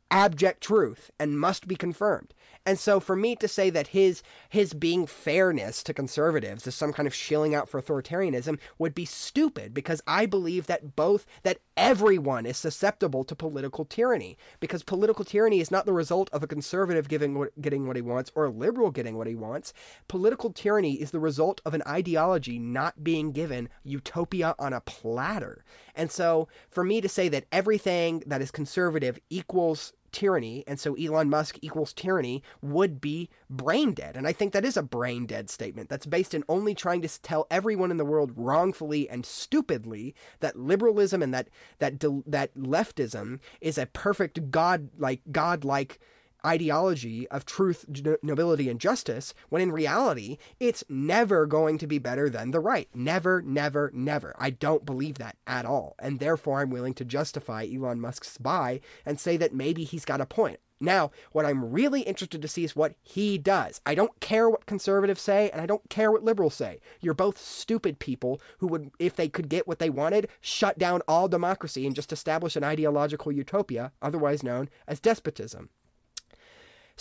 [0.10, 2.34] abject truth and must be confirmed.
[2.65, 6.93] And so for me to say that his his being fairness to conservatives is some
[6.93, 11.60] kind of shilling out for authoritarianism would be stupid because I believe that both that
[11.76, 16.47] everyone is susceptible to political tyranny because political tyranny is not the result of a
[16.47, 19.74] conservative giving what, getting what he wants or a liberal getting what he wants.
[20.08, 25.63] Political tyranny is the result of an ideology not being given utopia on a platter.
[25.95, 30.95] And so for me to say that everything that is conservative equals tyranny, and so
[30.95, 34.15] Elon Musk equals tyranny would be brain dead.
[34.15, 37.21] And I think that is a brain dead statement that's based in only trying to
[37.21, 43.39] tell everyone in the world wrongfully and stupidly that liberalism and that that that leftism
[43.60, 46.00] is a perfect god like god like
[46.45, 47.86] ideology of truth,
[48.21, 52.89] nobility, and justice, when in reality, it's never going to be better than the right.
[52.93, 54.36] Never, never, never.
[54.38, 55.95] I don't believe that at all.
[55.99, 60.21] And therefore, I'm willing to justify Elon Musk's buy and say that maybe he's got
[60.21, 60.60] a point.
[60.84, 63.80] Now, what I'm really interested to see is what he does.
[63.86, 66.80] I don't care what conservatives say, and I don't care what liberals say.
[66.99, 71.04] You're both stupid people who would, if they could get what they wanted, shut down
[71.08, 75.69] all democracy and just establish an ideological utopia, otherwise known as despotism.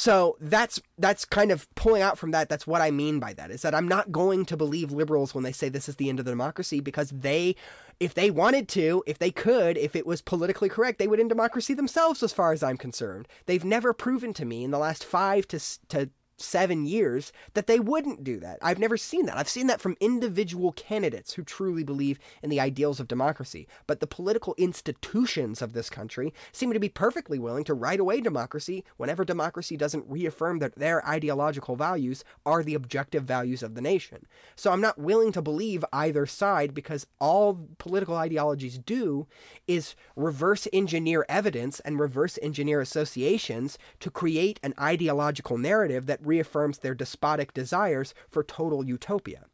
[0.01, 2.49] So that's that's kind of pulling out from that.
[2.49, 5.45] That's what I mean by that is that I'm not going to believe liberals when
[5.45, 7.55] they say this is the end of the democracy because they,
[8.01, 11.29] if they wanted to, if they could, if it was politically correct, they would end
[11.29, 12.23] democracy themselves.
[12.23, 15.61] As far as I'm concerned, they've never proven to me in the last five to
[15.89, 16.09] to
[16.41, 18.59] seven years that they wouldn't do that.
[18.63, 19.37] I've never seen that.
[19.37, 23.69] I've seen that from individual candidates who truly believe in the ideals of democracy.
[23.87, 28.21] But the political institutions of this country seem to be perfectly willing to write away
[28.21, 33.81] democracy whenever democracy doesn't reaffirm that their ideological values are the objective values of the
[33.81, 34.27] nation.
[34.57, 39.27] So I'm not willing to believe either side because all political ideologies do
[39.67, 46.79] is reverse engineer evidence and reverse engineer associations to create an ideological narrative that reaffirms
[46.79, 49.47] their despotic desires for total utopia.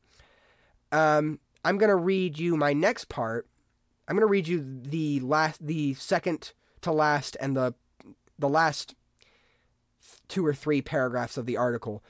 [0.92, 3.48] Um, I'm going to read you my next part.
[4.06, 7.74] I'm going to read you the last, the second to last, and the
[8.38, 8.94] the last
[10.28, 12.04] two or three paragraphs of the article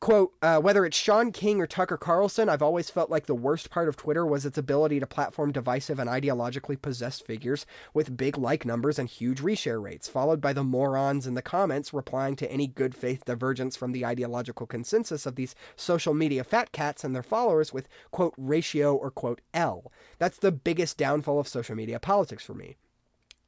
[0.00, 3.68] Quote, uh, whether it's Shaun King or Tucker Carlson, I've always felt like the worst
[3.68, 8.38] part of Twitter was its ability to platform divisive and ideologically possessed figures with big
[8.38, 12.50] like numbers and huge reshare rates, followed by the morons in the comments replying to
[12.50, 17.14] any good faith divergence from the ideological consensus of these social media fat cats and
[17.14, 19.92] their followers with, quote, ratio or, quote, L.
[20.18, 22.78] That's the biggest downfall of social media politics for me.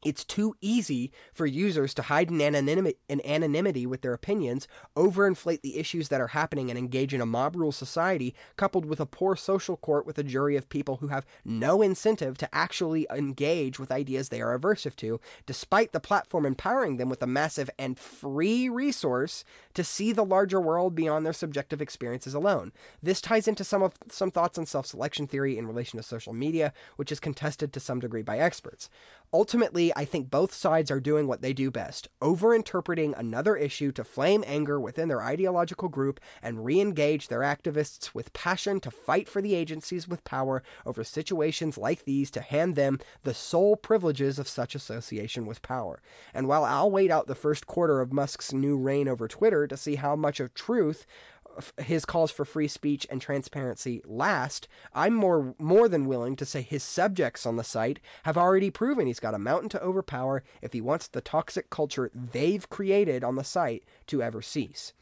[0.04, 5.62] It's too easy for users to hide in anonymity, in anonymity with their opinions, overinflate
[5.62, 9.06] the issues that are happening, and engage in a mob rule society coupled with a
[9.06, 13.78] poor social court with a jury of people who have no incentive to actually engage
[13.78, 17.98] with ideas they are aversive to, despite the platform empowering them with a massive and
[17.98, 22.72] free resource to see the larger world beyond their subjective experiences alone.
[23.02, 26.72] This ties into some of some thoughts on self-selection theory in relation to social media,
[26.96, 28.90] which is contested to some degree by experts.
[29.34, 34.04] Ultimately, I think both sides are doing what they do best, overinterpreting another issue to
[34.04, 39.40] flame anger within their ideological group and re-engage their activists with passion to fight for
[39.40, 44.48] the agencies with power over situations like these to hand them the sole privileges of
[44.48, 46.02] such association with power.
[46.34, 49.78] And while I'll wait out the first quarter of Musk's new reign over Twitter to
[49.78, 51.06] see how much of truth
[51.78, 56.62] his calls for free speech and transparency last, I'm more more than willing to say
[56.62, 60.72] his subjects on the site have already proven he's got a mountain to overpower if
[60.72, 64.92] he wants the toxic culture they've created on the site to ever cease.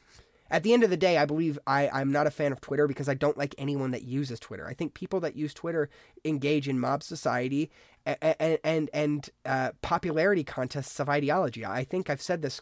[0.51, 2.89] At the end of the day, I believe I, I'm not a fan of Twitter
[2.89, 4.67] because I don't like anyone that uses Twitter.
[4.67, 5.89] I think people that use Twitter
[6.25, 7.71] engage in mob society
[8.05, 11.65] and and, and uh, popularity contests of ideology.
[11.65, 12.61] I think I've said this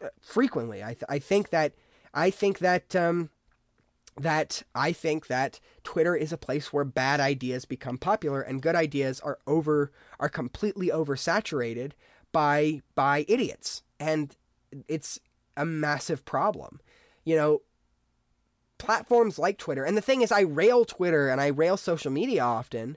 [0.00, 0.84] uh, frequently.
[0.84, 1.72] I, th- I think that
[2.16, 3.28] I think that um,
[4.18, 8.74] that I think that Twitter is a place where bad ideas become popular and good
[8.74, 11.92] ideas are over are completely oversaturated
[12.32, 13.82] by by idiots.
[14.00, 14.34] And
[14.88, 15.20] it's
[15.56, 16.80] a massive problem.
[17.24, 17.62] You know,
[18.78, 22.42] platforms like Twitter, and the thing is I rail Twitter and I rail social media
[22.42, 22.96] often,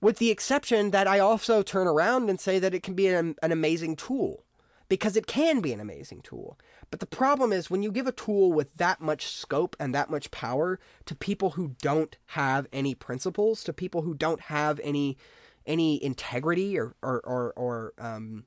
[0.00, 3.34] with the exception that I also turn around and say that it can be an,
[3.42, 4.44] an amazing tool
[4.88, 6.58] because it can be an amazing tool.
[6.92, 10.10] But the problem is when you give a tool with that much scope and that
[10.10, 15.16] much power to people who don't have any principles, to people who don't have any
[15.64, 18.44] any integrity or or or, or um,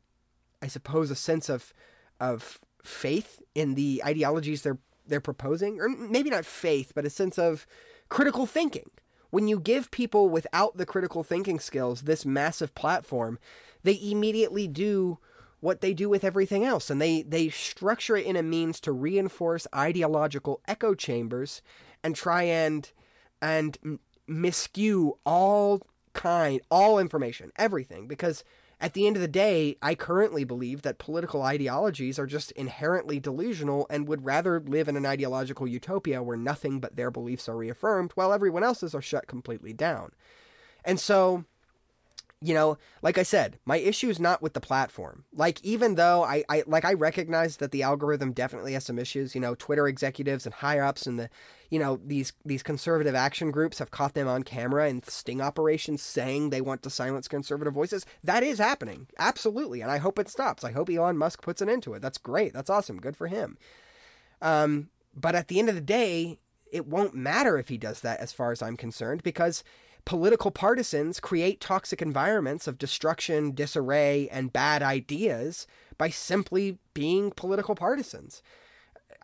[0.62, 1.74] I suppose a sense of
[2.20, 4.78] of faith in the ideologies they're
[5.08, 7.66] they're proposing, or maybe not faith, but a sense of
[8.10, 8.92] critical thinking.
[9.32, 13.40] When you give people without the critical thinking skills this massive platform,
[13.82, 15.18] they immediately do
[15.65, 18.91] what they do with everything else and they they structure it in a means to
[18.91, 21.63] reinforce ideological echo chambers
[22.04, 22.91] and try and
[23.41, 23.99] and
[24.30, 25.82] miscue all
[26.13, 28.43] kind all information everything because
[28.80, 33.19] at the end of the day i currently believe that political ideologies are just inherently
[33.19, 37.58] delusional and would rather live in an ideological utopia where nothing but their beliefs are
[37.58, 40.12] reaffirmed while everyone else's are shut completely down.
[40.86, 41.45] And so
[42.46, 45.26] you know, like I said, my issue is not with the platform.
[45.34, 49.34] Like, even though I, I like I recognize that the algorithm definitely has some issues,
[49.34, 51.30] you know, Twitter executives and higher ups and the
[51.72, 56.04] you know, these these conservative action groups have caught them on camera in sting operations
[56.04, 58.06] saying they want to silence conservative voices.
[58.24, 59.08] That is happening.
[59.18, 59.82] Absolutely.
[59.82, 60.64] And I hope it stops.
[60.64, 62.02] I hope Elon Musk puts an end to it.
[62.04, 62.54] That's great.
[62.54, 63.00] That's awesome.
[63.00, 63.58] Good for him.
[64.42, 66.40] Um, but at the end of the day,
[66.72, 69.64] it won't matter if he does that as far as I'm concerned because
[70.06, 77.76] political partisans create toxic environments of destruction, disarray, and bad ideas by simply being political
[77.76, 78.44] partisans.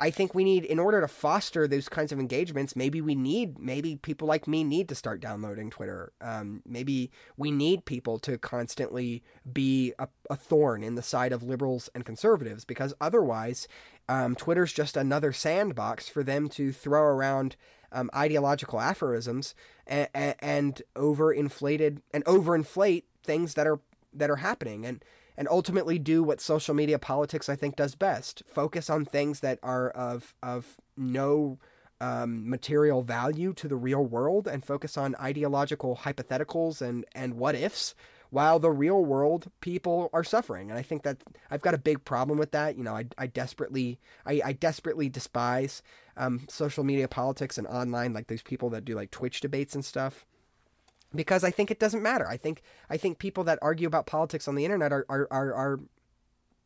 [0.01, 3.59] I think we need, in order to foster those kinds of engagements, maybe we need,
[3.59, 6.11] maybe people like me need to start downloading Twitter.
[6.19, 9.21] Um, maybe we need people to constantly
[9.53, 13.67] be a, a, thorn in the side of liberals and conservatives because otherwise,
[14.09, 17.55] um, Twitter's just another sandbox for them to throw around
[17.91, 19.53] um, ideological aphorisms
[19.85, 23.79] and, and overinflated and overinflate things that are
[24.13, 25.05] that are happening and
[25.41, 29.57] and ultimately do what social media politics I think does best focus on things that
[29.63, 31.57] are of of no
[31.99, 37.55] um, material value to the real world and focus on ideological hypotheticals and and what
[37.55, 37.95] ifs
[38.29, 40.69] while the real world people are suffering.
[40.69, 41.17] And I think that
[41.49, 42.77] I've got a big problem with that.
[42.77, 45.81] You know, I, I desperately, I, I desperately despise
[46.15, 49.83] um, social media politics and online, like those people that do like Twitch debates and
[49.83, 50.23] stuff.
[51.13, 52.27] Because I think it doesn't matter.
[52.27, 55.53] I think I think people that argue about politics on the internet are are are,
[55.53, 55.79] are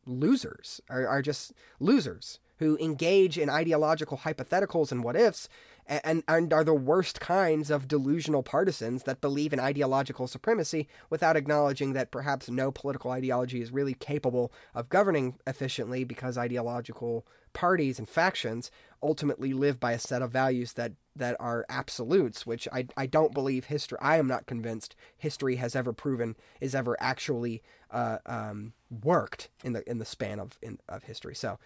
[0.06, 5.50] losers, are, are just losers who engage in ideological hypotheticals and what ifs
[5.88, 11.38] and, and are the worst kinds of delusional partisans that believe in ideological supremacy without
[11.38, 17.98] acknowledging that perhaps no political ideology is really capable of governing efficiently because ideological parties
[18.00, 18.70] and factions
[19.02, 23.34] ultimately live by a set of values that that are absolutes, which I, I don't
[23.34, 23.98] believe history.
[24.02, 29.74] I am not convinced history has ever proven is ever actually uh, um, worked in
[29.74, 31.36] the in the span of in, of history.
[31.36, 31.58] So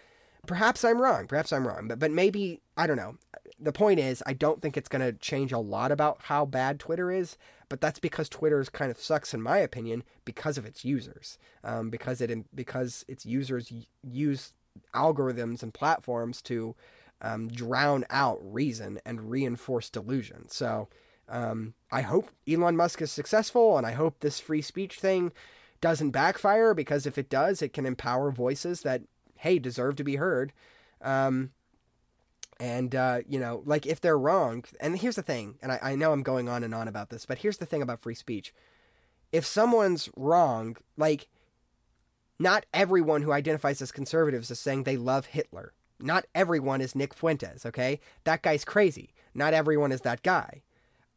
[0.48, 1.28] Perhaps I'm wrong.
[1.28, 1.88] Perhaps I'm wrong.
[1.88, 3.18] But but maybe I don't know.
[3.60, 6.80] The point is, I don't think it's going to change a lot about how bad
[6.80, 7.38] Twitter is.
[7.68, 11.38] But that's because Twitter kind of sucks, in my opinion, because of its users.
[11.64, 13.72] Um, because it because its users
[14.02, 14.54] use
[14.94, 16.76] algorithms and platforms to
[17.22, 20.48] um, drown out reason and reinforce delusion.
[20.50, 20.88] So
[21.28, 25.32] um, I hope Elon Musk is successful, and I hope this free speech thing
[25.82, 29.02] doesn't backfire because if it does, it can empower voices that
[29.40, 30.54] hey, deserve to be heard.
[31.02, 31.52] Um,
[32.60, 35.96] and, uh, you know, like if they're wrong, and here's the thing, and I, I
[35.96, 38.54] know I'm going on and on about this, but here's the thing about free speech.
[39.32, 41.28] If someone's wrong, like,
[42.38, 45.74] not everyone who identifies as conservatives is saying they love Hitler.
[46.00, 48.00] Not everyone is Nick Fuentes, okay?
[48.24, 49.14] That guy's crazy.
[49.34, 50.64] Not everyone is that guy.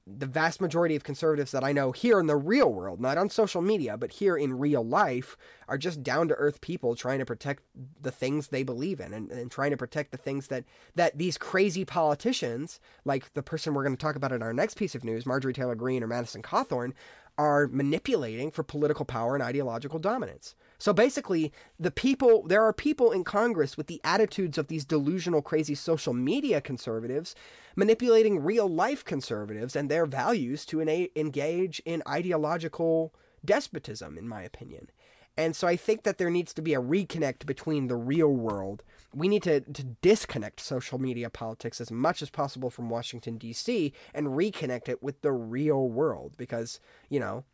[0.06, 3.30] The vast majority of conservatives that I know here in the real world, not on
[3.30, 5.36] social media, but here in real life,
[5.68, 7.62] are just down to earth people trying to protect
[8.00, 10.64] the things they believe in and, and trying to protect the things that,
[10.96, 14.76] that these crazy politicians, like the person we're going to talk about in our next
[14.76, 16.92] piece of news, Marjorie Taylor Greene or Madison Cawthorn,
[17.38, 20.54] are manipulating for political power and ideological dominance.
[20.82, 25.40] So basically, the people, there are people in Congress with the attitudes of these delusional,
[25.40, 27.36] crazy social media conservatives
[27.76, 33.14] manipulating real life conservatives and their values to engage in ideological
[33.44, 34.90] despotism, in my opinion.
[35.36, 38.82] And so I think that there needs to be a reconnect between the real world.
[39.14, 43.92] We need to, to disconnect social media politics as much as possible from Washington, D.C.,
[44.12, 47.44] and reconnect it with the real world because, you know,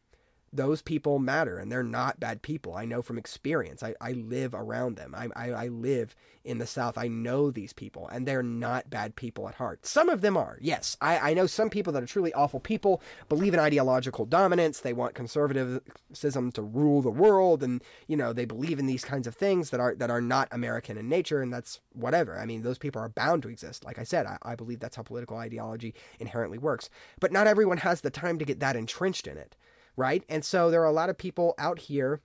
[0.53, 2.74] those people matter and they're not bad people.
[2.74, 3.82] I know from experience.
[3.82, 5.14] I, I live around them.
[5.14, 6.96] I, I, I live in the South.
[6.96, 9.84] I know these people and they're not bad people at heart.
[9.84, 10.96] Some of them are, yes.
[11.01, 14.80] I, I know some people that are truly awful people, believe in ideological dominance.
[14.80, 19.26] They want conservatism to rule the world and, you know, they believe in these kinds
[19.26, 22.38] of things that are that are not American in nature and that's whatever.
[22.38, 23.84] I mean, those people are bound to exist.
[23.84, 26.88] Like I said, I, I believe that's how political ideology inherently works.
[27.20, 29.57] But not everyone has the time to get that entrenched in it
[29.99, 30.22] right?
[30.28, 32.20] And so there are a lot of people out here,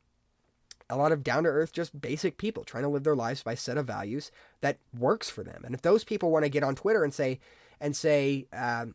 [0.91, 3.53] a lot of down to earth, just basic people trying to live their lives by
[3.53, 5.63] a set of values that works for them.
[5.65, 7.39] And if those people want to get on Twitter and say,
[7.81, 8.93] and say, um,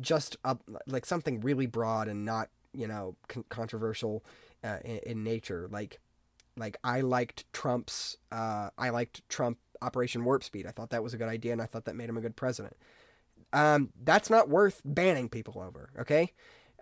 [0.00, 0.56] just a,
[0.86, 4.24] like something really broad and not, you know, con- controversial
[4.62, 5.98] uh, in, in, nature, like,
[6.56, 10.66] like I liked Trump's, uh, I liked Trump Operation Warp Speed.
[10.68, 12.36] I thought that was a good idea, and I thought that made him a good
[12.36, 12.76] president.
[13.52, 15.90] Um, that's not worth banning people over.
[15.98, 16.32] Okay,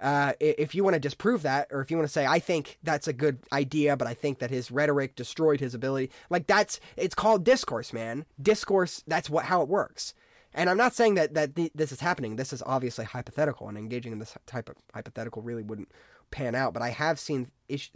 [0.01, 2.79] uh, if you want to disprove that, or if you want to say, I think
[2.83, 6.81] that's a good idea, but I think that his rhetoric destroyed his ability, like that's,
[6.97, 8.25] it's called discourse, man.
[8.41, 10.15] Discourse, that's what, how it works.
[10.55, 12.37] And I'm not saying that, that th- this is happening.
[12.37, 15.91] This is obviously hypothetical, and engaging in this type of hypothetical really wouldn't
[16.31, 16.75] pan out.
[16.75, 17.91] But I have seen, ish-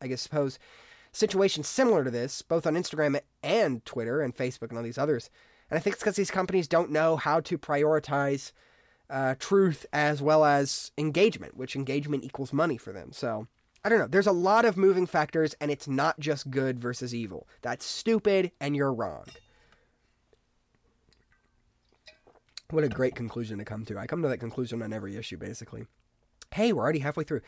[0.00, 0.58] I guess, suppose,
[1.12, 5.30] situations similar to this, both on Instagram and Twitter and Facebook and all these others.
[5.70, 8.52] And I think it's because these companies don't know how to prioritize
[9.10, 13.12] uh, truth as well as engagement, which engagement equals money for them.
[13.12, 13.46] So
[13.84, 14.06] I don't know.
[14.06, 17.46] There's a lot of moving factors, and it's not just good versus evil.
[17.62, 19.24] That's stupid, and you're wrong.
[22.70, 23.98] What a great conclusion to come to.
[23.98, 25.86] I come to that conclusion on every issue, basically.
[26.52, 27.40] Hey, we're already halfway through.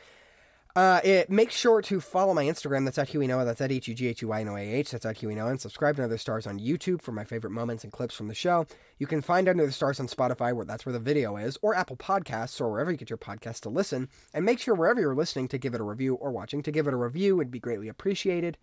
[0.77, 2.85] Uh, it, make sure to follow my Instagram.
[2.85, 3.45] That's at Huey Noah.
[3.45, 4.93] That's at H U G H U I N O A H.
[4.93, 5.51] That's at Huey Noah.
[5.51, 8.35] And subscribe to the Stars on YouTube for my favorite moments and clips from the
[8.35, 8.67] show.
[8.99, 11.75] You can find Under the Stars on Spotify, where that's where the video is, or
[11.75, 14.09] Apple Podcasts, or wherever you get your podcasts to listen.
[14.33, 16.87] And make sure wherever you're listening to give it a review or watching to give
[16.87, 17.41] it a review.
[17.41, 18.57] It'd be greatly appreciated.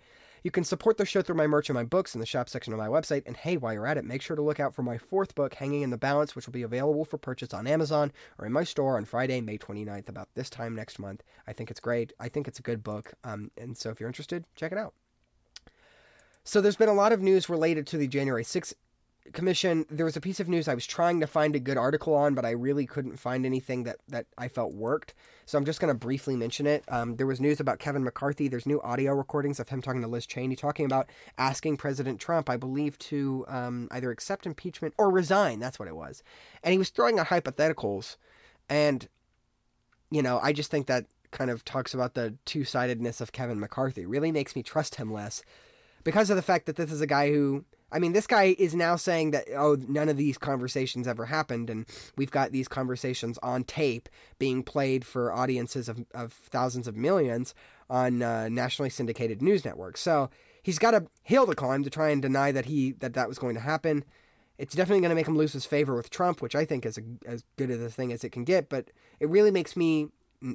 [0.47, 2.71] You can support the show through my merch and my books in the shop section
[2.71, 3.23] of my website.
[3.25, 5.55] And hey, while you're at it, make sure to look out for my fourth book,
[5.55, 8.63] Hanging in the Balance, which will be available for purchase on Amazon or in my
[8.63, 11.21] store on Friday, May 29th, about this time next month.
[11.45, 12.13] I think it's great.
[12.17, 13.13] I think it's a good book.
[13.25, 14.93] Um, and so if you're interested, check it out.
[16.45, 18.73] So there's been a lot of news related to the January 6th
[19.33, 22.13] commission there was a piece of news i was trying to find a good article
[22.13, 25.13] on but i really couldn't find anything that that i felt worked.
[25.45, 26.83] So i'm just going to briefly mention it.
[26.89, 28.47] Um, there was news about kevin mccarthy.
[28.47, 32.49] There's new audio recordings of him talking to liz cheney talking about asking president trump
[32.49, 35.59] i believe to um, either accept impeachment or resign.
[35.59, 36.23] That's what it was.
[36.63, 38.17] And he was throwing out hypotheticals
[38.69, 39.07] and
[40.11, 44.05] you know i just think that kind of talks about the two-sidedness of kevin mccarthy.
[44.05, 45.43] Really makes me trust him less
[46.07, 48.73] because of the fact that this is a guy who I mean, this guy is
[48.73, 51.85] now saying that, oh, none of these conversations ever happened, and
[52.15, 54.07] we've got these conversations on tape
[54.39, 57.53] being played for audiences of, of thousands of millions
[57.89, 59.99] on uh, nationally syndicated news networks.
[59.99, 60.29] So
[60.63, 63.37] he's got a hill to climb to try and deny that he that that was
[63.37, 64.05] going to happen.
[64.57, 66.97] It's definitely going to make him lose his favor with Trump, which I think is
[66.97, 68.69] a, as good of a thing as it can get.
[68.69, 70.07] But it really makes me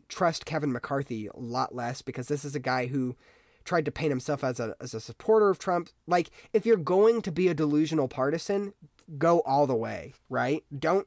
[0.09, 3.17] trust Kevin McCarthy a lot less because this is a guy who
[3.65, 5.91] tried to paint himself as a as a supporter of Trump.
[6.07, 8.75] Like if you're going to be a delusional partisan,
[9.19, 10.65] go all the way, right?
[10.77, 11.07] Don't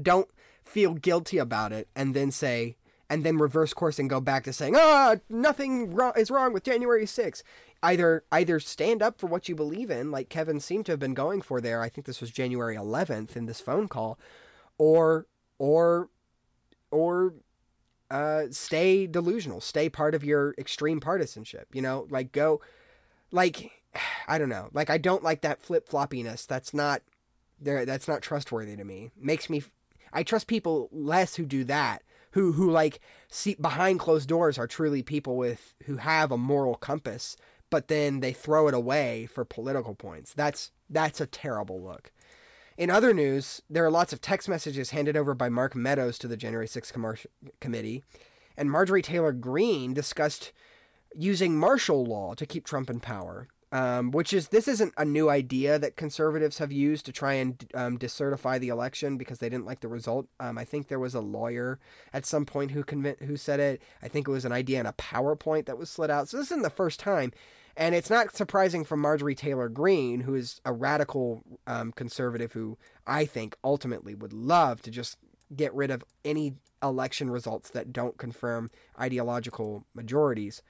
[0.00, 0.28] don't
[0.62, 2.76] feel guilty about it and then say
[3.08, 6.64] and then reverse course and go back to saying, "Ah, nothing wrong is wrong with
[6.64, 7.42] January 6th."
[7.82, 11.14] Either either stand up for what you believe in, like Kevin seemed to have been
[11.14, 11.82] going for there.
[11.82, 14.18] I think this was January 11th in this phone call,
[14.78, 15.26] or
[15.58, 16.08] or
[16.90, 17.34] or
[18.10, 21.68] uh, stay delusional, stay part of your extreme partisanship.
[21.72, 22.60] You know, like go,
[23.30, 23.70] like
[24.28, 26.46] I don't know, like I don't like that flip floppiness.
[26.46, 27.02] That's not
[27.60, 27.84] there.
[27.84, 29.10] That's not trustworthy to me.
[29.16, 29.62] Makes me.
[30.12, 32.02] I trust people less who do that.
[32.32, 36.74] Who who like see behind closed doors are truly people with who have a moral
[36.74, 37.36] compass,
[37.70, 40.34] but then they throw it away for political points.
[40.34, 42.12] That's that's a terrible look.
[42.76, 46.28] In other news, there are lots of text messages handed over by Mark Meadows to
[46.28, 47.16] the January 6th com-
[47.58, 48.04] committee,
[48.56, 50.52] and Marjorie Taylor Greene discussed
[51.14, 53.48] using martial law to keep Trump in power.
[53.72, 57.68] Um, which is this isn't a new idea that conservatives have used to try and
[57.74, 60.28] um, decertify the election because they didn't like the result.
[60.38, 61.80] Um, I think there was a lawyer
[62.12, 63.82] at some point who conv- who said it.
[64.00, 66.28] I think it was an idea in a PowerPoint that was slid out.
[66.28, 67.32] So this isn't the first time,
[67.76, 72.78] and it's not surprising from Marjorie Taylor Greene, who is a radical um, conservative who
[73.06, 75.18] I think ultimately would love to just
[75.54, 80.62] get rid of any election results that don't confirm ideological majorities.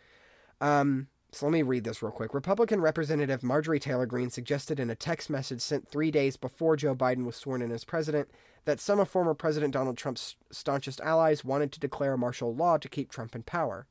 [0.61, 2.33] Um, so let me read this real quick.
[2.33, 6.95] Republican Representative Marjorie Taylor Greene suggested in a text message sent three days before Joe
[6.95, 8.31] Biden was sworn in as president
[8.65, 12.89] that some of former President Donald Trump's staunchest allies wanted to declare martial law to
[12.89, 13.87] keep Trump in power.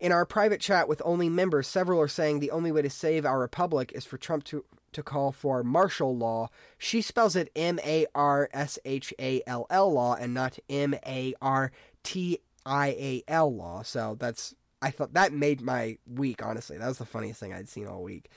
[0.00, 3.26] In our private chat with only members, several are saying the only way to save
[3.26, 6.48] our republic is for Trump to, to call for martial law.
[6.78, 10.94] She spells it M A R S H A L L law and not M
[11.06, 11.70] A R
[12.02, 13.82] T I A L law.
[13.82, 16.78] So that's I thought that made my week, honestly.
[16.78, 18.30] That was the funniest thing I'd seen all week.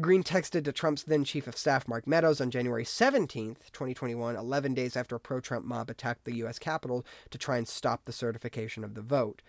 [0.00, 4.74] Greene texted to Trump's then chief of staff, Mark Meadows, on January 17th, 2021, 11
[4.74, 6.60] days after a pro Trump mob attacked the U.S.
[6.60, 9.42] Capitol to try and stop the certification of the vote.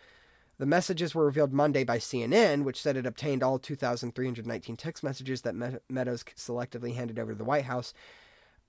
[0.60, 5.42] The messages were revealed Monday by CNN, which said it obtained all 2,319 text messages
[5.42, 5.56] that
[5.90, 7.94] Meadows selectively handed over to the White House,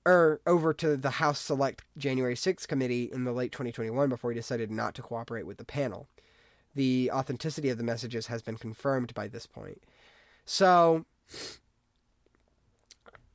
[0.07, 4.30] or er, over to the House Select January 6th committee in the late 2021 before
[4.30, 6.09] he decided not to cooperate with the panel
[6.74, 9.82] the authenticity of the messages has been confirmed by this point.
[10.45, 11.05] So,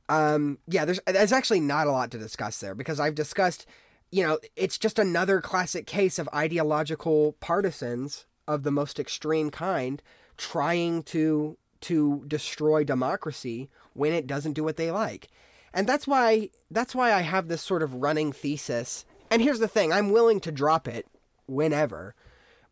[0.08, 3.66] um, yeah, there's there's actually not a lot to discuss there because I've discussed,
[4.10, 10.02] you know, it's just another classic case of ideological partisans of the most extreme kind
[10.36, 15.28] trying to to destroy democracy when it doesn't do what they like.
[15.72, 19.04] And that's why that's why I have this sort of running thesis.
[19.30, 21.06] And here's the thing, I'm willing to drop it
[21.46, 22.14] whenever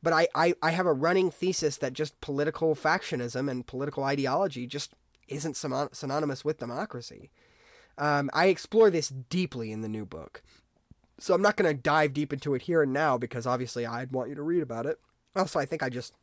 [0.04, 4.66] but I, I, I have a running thesis that just political factionism and political ideology
[4.66, 4.92] just
[5.28, 7.30] isn't synonymous with democracy.
[7.96, 10.42] Um, I explore this deeply in the new book.
[11.18, 14.12] So I'm not going to dive deep into it here and now because obviously I'd
[14.12, 15.00] want you to read about it.
[15.36, 16.14] Also, I think I just.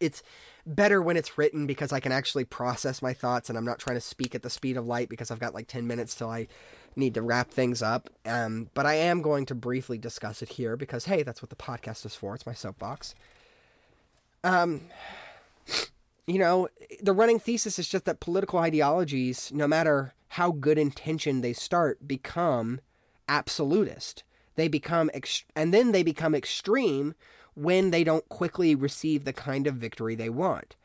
[0.00, 0.22] It's
[0.66, 3.96] better when it's written because I can actually process my thoughts and I'm not trying
[3.96, 6.48] to speak at the speed of light because I've got like 10 minutes till I
[6.96, 8.10] need to wrap things up.
[8.24, 11.56] Um, but I am going to briefly discuss it here because, hey, that's what the
[11.56, 12.34] podcast is for.
[12.34, 13.14] It's my soapbox.
[14.42, 14.82] Um,
[16.26, 16.68] you know,
[17.00, 22.08] the running thesis is just that political ideologies, no matter how good intentioned they start,
[22.08, 22.80] become
[23.28, 24.24] absolutist.
[24.56, 27.14] They become, ex- and then they become extreme
[27.56, 30.76] when they don't quickly receive the kind of victory they want.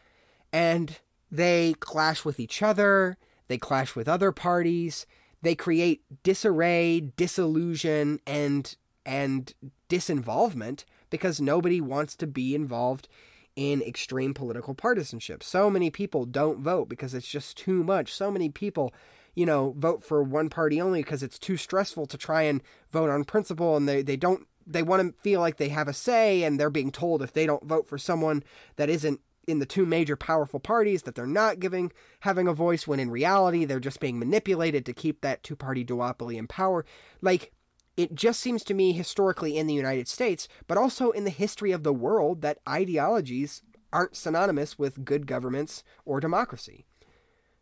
[0.51, 0.97] And
[1.29, 3.17] they clash with each other,
[3.47, 5.05] they clash with other parties,
[5.41, 9.53] they create disarray, disillusion, and and
[9.89, 13.07] disinvolvement because nobody wants to be involved
[13.55, 15.43] in extreme political partisanship.
[15.43, 18.13] So many people don't vote because it's just too much.
[18.13, 18.93] So many people,
[19.35, 22.61] you know, vote for one party only because it's too stressful to try and
[22.91, 25.93] vote on principle and they, they don't they want to feel like they have a
[25.93, 28.43] say and they're being told if they don't vote for someone
[28.75, 31.91] that isn't in the two major powerful parties that they're not giving
[32.21, 35.83] having a voice when in reality they're just being manipulated to keep that two party
[35.83, 36.85] duopoly in power.
[37.21, 37.51] Like
[37.97, 41.71] it just seems to me historically in the United States but also in the history
[41.71, 46.85] of the world that ideologies aren't synonymous with good governments or democracy.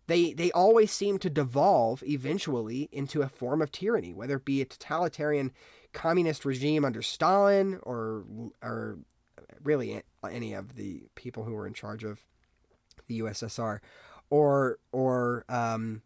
[0.08, 4.62] They they always seem to devolve eventually into a form of tyranny whether it be
[4.62, 5.54] a totalitarian
[5.94, 8.26] communist regime under Stalin or
[8.62, 9.00] or
[9.64, 12.20] really any of the people who were in charge of
[13.08, 13.80] the USSR,
[14.30, 16.02] or or um,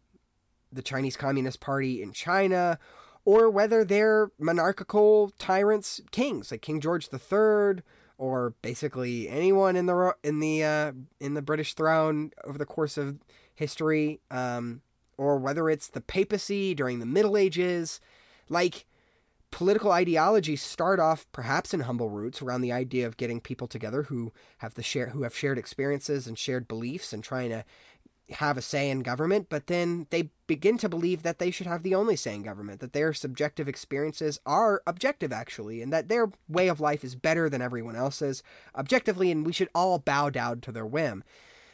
[0.72, 2.78] the Chinese Communist Party in China,
[3.24, 7.82] or whether they're monarchical tyrants, kings like King George III,
[8.18, 12.96] or basically anyone in the in the uh, in the British throne over the course
[12.96, 13.18] of
[13.54, 14.82] history, um,
[15.16, 18.00] or whether it's the papacy during the Middle Ages,
[18.48, 18.86] like
[19.54, 24.02] political ideologies start off perhaps in humble roots around the idea of getting people together
[24.02, 27.64] who have the share who have shared experiences and shared beliefs and trying to
[28.30, 31.84] have a say in government, but then they begin to believe that they should have
[31.84, 36.32] the only say in government, that their subjective experiences are objective actually, and that their
[36.48, 38.42] way of life is better than everyone else's
[38.74, 41.22] objectively, and we should all bow down to their whim.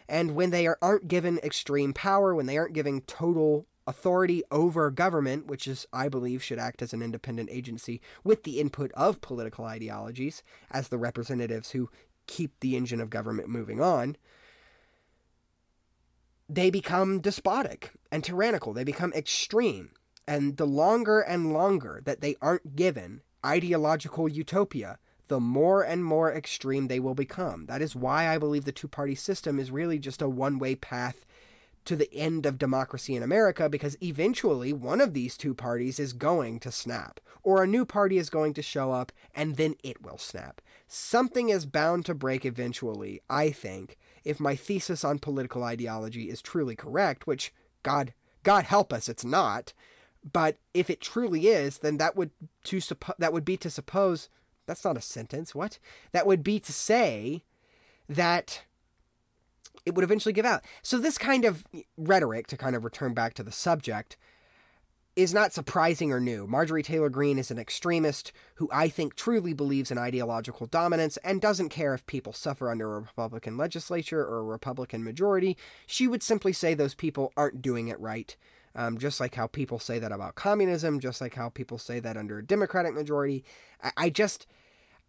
[0.07, 4.91] And when they are, aren't given extreme power, when they aren't given total authority over
[4.91, 9.21] government, which is, I believe, should act as an independent agency with the input of
[9.21, 11.91] political ideologies as the representatives who
[12.27, 14.17] keep the engine of government moving on,
[16.49, 18.73] they become despotic and tyrannical.
[18.73, 19.91] They become extreme.
[20.27, 26.33] And the longer and longer that they aren't given ideological utopia, the more and more
[26.33, 27.67] extreme they will become.
[27.67, 30.77] That is why I believe the two party system is really just a one way
[30.77, 31.25] path
[31.91, 36.13] to the end of democracy in America because eventually one of these two parties is
[36.13, 40.01] going to snap, or a new party is going to show up and then it
[40.01, 40.61] will snap.
[40.87, 46.41] Something is bound to break eventually, I think, if my thesis on political ideology is
[46.41, 48.15] truly correct, which God
[48.45, 49.73] God help us it's not.
[50.33, 52.31] But if it truly is, then that would
[52.67, 54.29] to suppo- that would be to suppose
[54.67, 55.57] that's not a sentence.
[55.57, 55.81] What?
[56.13, 57.43] That would be to say
[58.09, 58.63] that
[59.87, 60.63] it would eventually give out.
[60.83, 61.65] So this kind of
[61.97, 64.17] rhetoric, to kind of return back to the subject,
[65.17, 66.47] is not surprising or new.
[66.47, 71.41] Marjorie Taylor Greene is an extremist who I think truly believes in ideological dominance and
[71.41, 75.57] doesn't care if people suffer under a Republican legislature or a Republican majority.
[75.87, 78.37] She would simply say those people aren't doing it right.
[78.77, 82.17] Um, just like how people say that about communism, just like how people say that
[82.17, 83.45] under a Democratic majority.
[83.83, 84.47] I, I just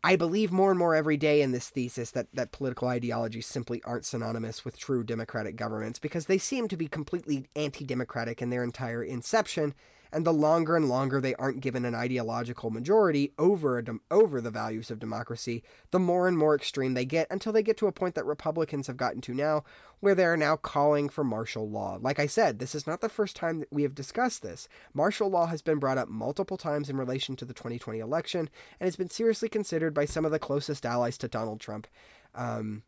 [0.03, 3.83] I believe more and more every day in this thesis that, that political ideologies simply
[3.83, 8.49] aren't synonymous with true democratic governments because they seem to be completely anti democratic in
[8.49, 9.75] their entire inception
[10.11, 14.51] and the longer and longer they aren't given an ideological majority over de- over the
[14.51, 17.91] values of democracy, the more and more extreme they get until they get to a
[17.91, 19.63] point that Republicans have gotten to now,
[19.99, 21.97] where they are now calling for martial law.
[22.01, 24.67] Like I said, this is not the first time that we have discussed this.
[24.93, 28.49] Martial law has been brought up multiple times in relation to the 2020 election
[28.79, 31.87] and has been seriously considered by some of the closest allies to Donald Trump.
[32.33, 32.83] Um,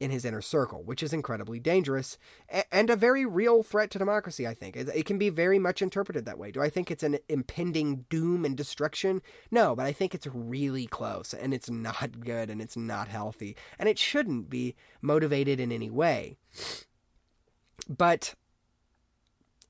[0.00, 2.18] in his inner circle, which is incredibly dangerous
[2.70, 4.76] and a very real threat to democracy, I think.
[4.76, 6.50] It can be very much interpreted that way.
[6.50, 9.22] Do I think it's an impending doom and destruction?
[9.50, 13.56] No, but I think it's really close and it's not good and it's not healthy
[13.78, 16.36] and it shouldn't be motivated in any way.
[17.88, 18.34] But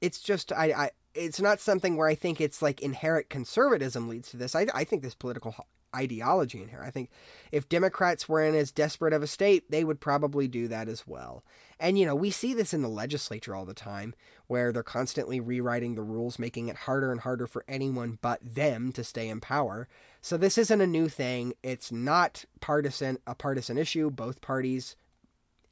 [0.00, 4.30] it's just, I, I it's not something where I think it's like inherent conservatism leads
[4.30, 4.54] to this.
[4.54, 5.54] I, I think this political
[5.94, 6.82] ideology in here.
[6.84, 7.10] I think
[7.52, 11.06] if Democrats were in as desperate of a state, they would probably do that as
[11.06, 11.44] well.
[11.78, 14.14] And, you know, we see this in the legislature all the time,
[14.46, 18.92] where they're constantly rewriting the rules, making it harder and harder for anyone but them
[18.92, 19.88] to stay in power.
[20.20, 21.54] So this isn't a new thing.
[21.62, 24.10] It's not partisan, a partisan issue.
[24.10, 24.96] Both parties,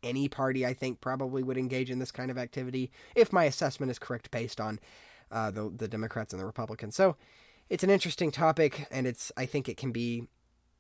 [0.02, 3.90] any party, I think, probably would engage in this kind of activity, if my assessment
[3.90, 4.78] is correct based on
[5.30, 6.94] uh, the, the Democrats and the Republicans.
[6.94, 7.16] So,
[7.68, 10.28] it's an interesting topic, and it's I think it can be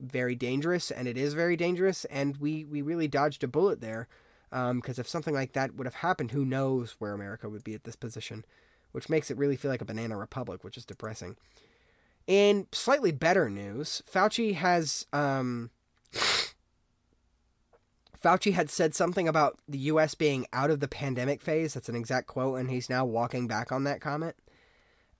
[0.00, 4.08] very dangerous, and it is very dangerous, and we we really dodged a bullet there,
[4.50, 7.74] because um, if something like that would have happened, who knows where America would be
[7.74, 8.44] at this position,
[8.92, 11.36] which makes it really feel like a banana republic, which is depressing.
[12.26, 15.70] In slightly better news, Fauci has um,
[18.22, 20.14] Fauci had said something about the U.S.
[20.14, 21.74] being out of the pandemic phase.
[21.74, 24.34] That's an exact quote, and he's now walking back on that comment.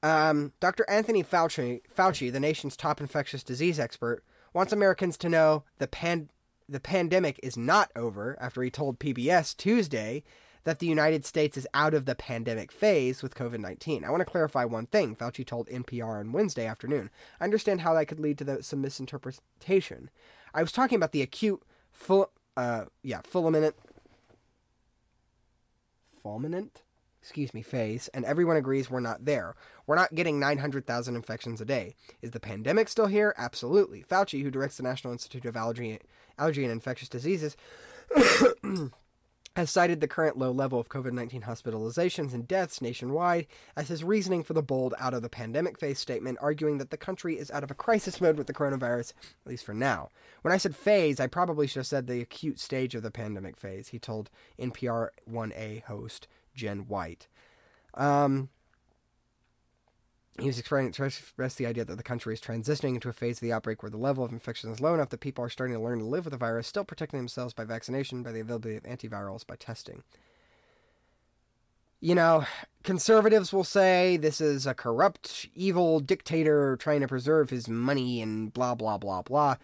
[0.04, 0.84] Um, Dr.
[0.86, 6.28] Anthony Fauci, Fauci, the nation's top infectious disease expert, wants Americans to know the pan-
[6.68, 10.22] the pandemic is not over after he told PBS Tuesday
[10.64, 14.04] that the United States is out of the pandemic phase with COVID 19.
[14.04, 17.08] I want to clarify one thing Fauci told NPR on Wednesday afternoon.
[17.40, 20.10] I understand how that could lead to the, some misinterpretation.
[20.52, 23.72] I was talking about the acute, full, uh, yeah, fulminant,
[26.22, 26.82] fulminant
[27.24, 29.54] excuse me, phase, and everyone agrees we're not there.
[29.86, 31.94] We're not getting 900,000 infections a day.
[32.20, 33.34] Is the pandemic still here?
[33.38, 34.04] Absolutely.
[34.04, 36.00] Fauci, who directs the National Institute of Allergy,
[36.38, 37.56] Allergy and Infectious Diseases,
[39.56, 44.04] has cited the current low level of COVID 19 hospitalizations and deaths nationwide as his
[44.04, 47.50] reasoning for the bold out of the pandemic phase statement, arguing that the country is
[47.50, 49.14] out of a crisis mode with the coronavirus,
[49.46, 50.10] at least for now.
[50.42, 53.56] When I said phase, I probably should have said the acute stage of the pandemic
[53.56, 54.28] phase, he told
[54.60, 57.28] NPR 1A host Jen White.
[57.94, 58.48] Um,
[60.40, 63.42] he was expressing expressed the idea that the country is transitioning into a phase of
[63.42, 65.82] the outbreak where the level of infection is low enough that people are starting to
[65.82, 68.82] learn to live with the virus, still protecting themselves by vaccination, by the availability of
[68.82, 70.02] antivirals, by testing.
[72.00, 72.44] You know,
[72.82, 78.52] conservatives will say this is a corrupt, evil dictator trying to preserve his money and
[78.52, 79.56] blah, blah, blah, blah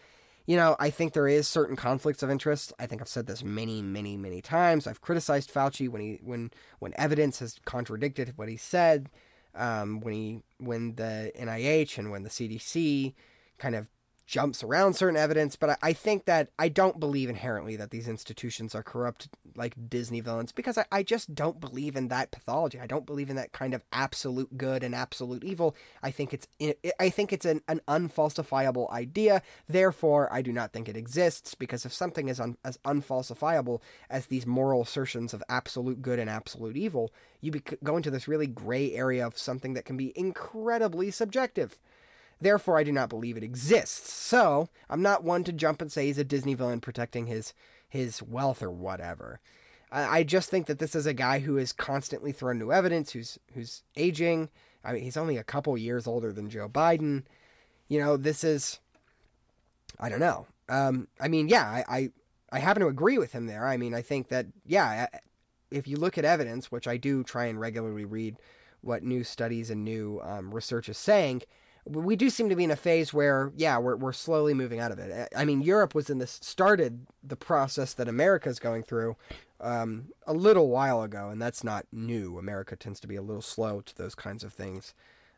[0.51, 2.73] you know, I think there is certain conflicts of interest.
[2.77, 4.89] I think I've said this many, many, many times.
[4.89, 9.11] I've criticized Fauci when he when when evidence has contradicted what he said.
[9.55, 13.15] Um, when he when the NIH and when the CDC
[13.59, 13.87] kind of
[14.31, 18.07] jumps around certain evidence, but I, I, think that I don't believe inherently that these
[18.07, 22.79] institutions are corrupt like Disney villains because I, I just don't believe in that pathology.
[22.79, 25.75] I don't believe in that kind of absolute good and absolute evil.
[26.01, 26.47] I think it's
[27.01, 29.43] I think it's an, an unfalsifiable idea.
[29.69, 34.27] Therefore, I do not think it exists because if something is un, as unfalsifiable as
[34.27, 38.47] these moral assertions of absolute good and absolute evil, you be, go into this really
[38.47, 41.81] gray area of something that can be incredibly subjective.
[42.41, 44.13] Therefore, I do not believe it exists.
[44.13, 47.53] So, I'm not one to jump and say he's a Disney villain protecting his
[47.89, 49.41] his wealth or whatever.
[49.91, 53.13] I, I just think that this is a guy who is constantly thrown new evidence,
[53.13, 54.49] who's who's aging.
[54.85, 57.25] I mean, he's only a couple years older than Joe Biden.
[57.89, 58.81] You know, this is
[59.99, 60.47] I don't know.
[60.69, 62.11] Um, I mean, yeah, I, I
[62.53, 63.67] I happen to agree with him there.
[63.67, 65.09] I mean, I think that yeah,
[65.71, 68.37] if you look at evidence, which I do try and regularly read
[68.81, 71.43] what new studies and new um, research is saying,
[71.87, 74.93] we do seem to be in a phase where, yeah, we're, we're slowly moving out
[74.93, 75.29] of it.
[75.37, 79.17] I mean, Europe was in this, started the process that America's going through
[79.61, 82.39] um, a little while ago, and that's not new.
[82.39, 84.95] America tends to be a little slow to those kinds of things.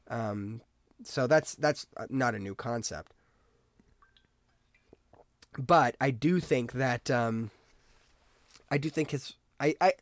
[0.09, 0.61] Um,
[1.05, 3.13] so that's, that's not a new concept.
[5.59, 7.51] But I do think that, um,
[8.71, 9.93] I do think his, I, I,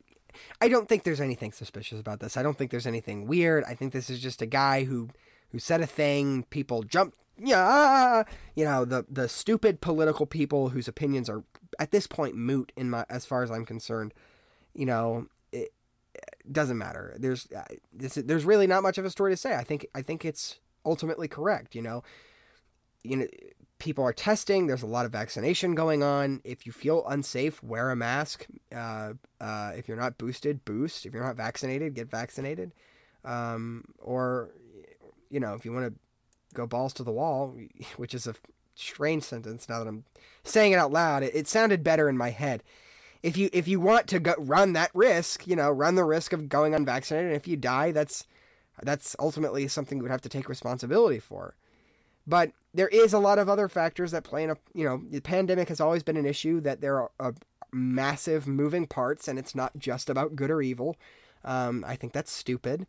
[0.61, 2.37] I don't think there's anything suspicious about this.
[2.37, 3.63] I don't think there's anything weird.
[3.65, 5.09] I think this is just a guy who
[5.51, 8.23] who said a thing, people jumped, yeah,
[8.55, 11.43] you know, the the stupid political people whose opinions are
[11.79, 14.13] at this point moot in my as far as I'm concerned.
[14.73, 15.73] You know, it,
[16.13, 17.15] it doesn't matter.
[17.17, 19.55] There's uh, this, there's really not much of a story to say.
[19.55, 21.75] I think I think it's ultimately correct.
[21.75, 22.03] You know,
[23.03, 23.27] you know,
[23.79, 24.67] people are testing.
[24.67, 26.41] There's a lot of vaccination going on.
[26.43, 28.45] If you feel unsafe, wear a mask.
[28.73, 31.05] Uh, uh, if you're not boosted, boost.
[31.05, 32.73] If you're not vaccinated, get vaccinated.
[33.25, 34.51] Um, or
[35.31, 35.99] you know, if you want to
[36.53, 37.55] go balls to the wall,
[37.97, 38.35] which is a
[38.75, 40.03] strange sentence now that I'm
[40.43, 42.63] saying it out loud, it, it sounded better in my head.
[43.23, 46.33] If you if you want to go, run that risk, you know, run the risk
[46.33, 48.25] of going unvaccinated, and if you die, that's
[48.81, 51.55] that's ultimately something you would have to take responsibility for.
[52.25, 55.21] But there is a lot of other factors that play in a you know the
[55.21, 57.33] pandemic has always been an issue that there are a
[57.71, 60.97] massive moving parts and it's not just about good or evil.
[61.43, 62.85] Um, I think that's stupid.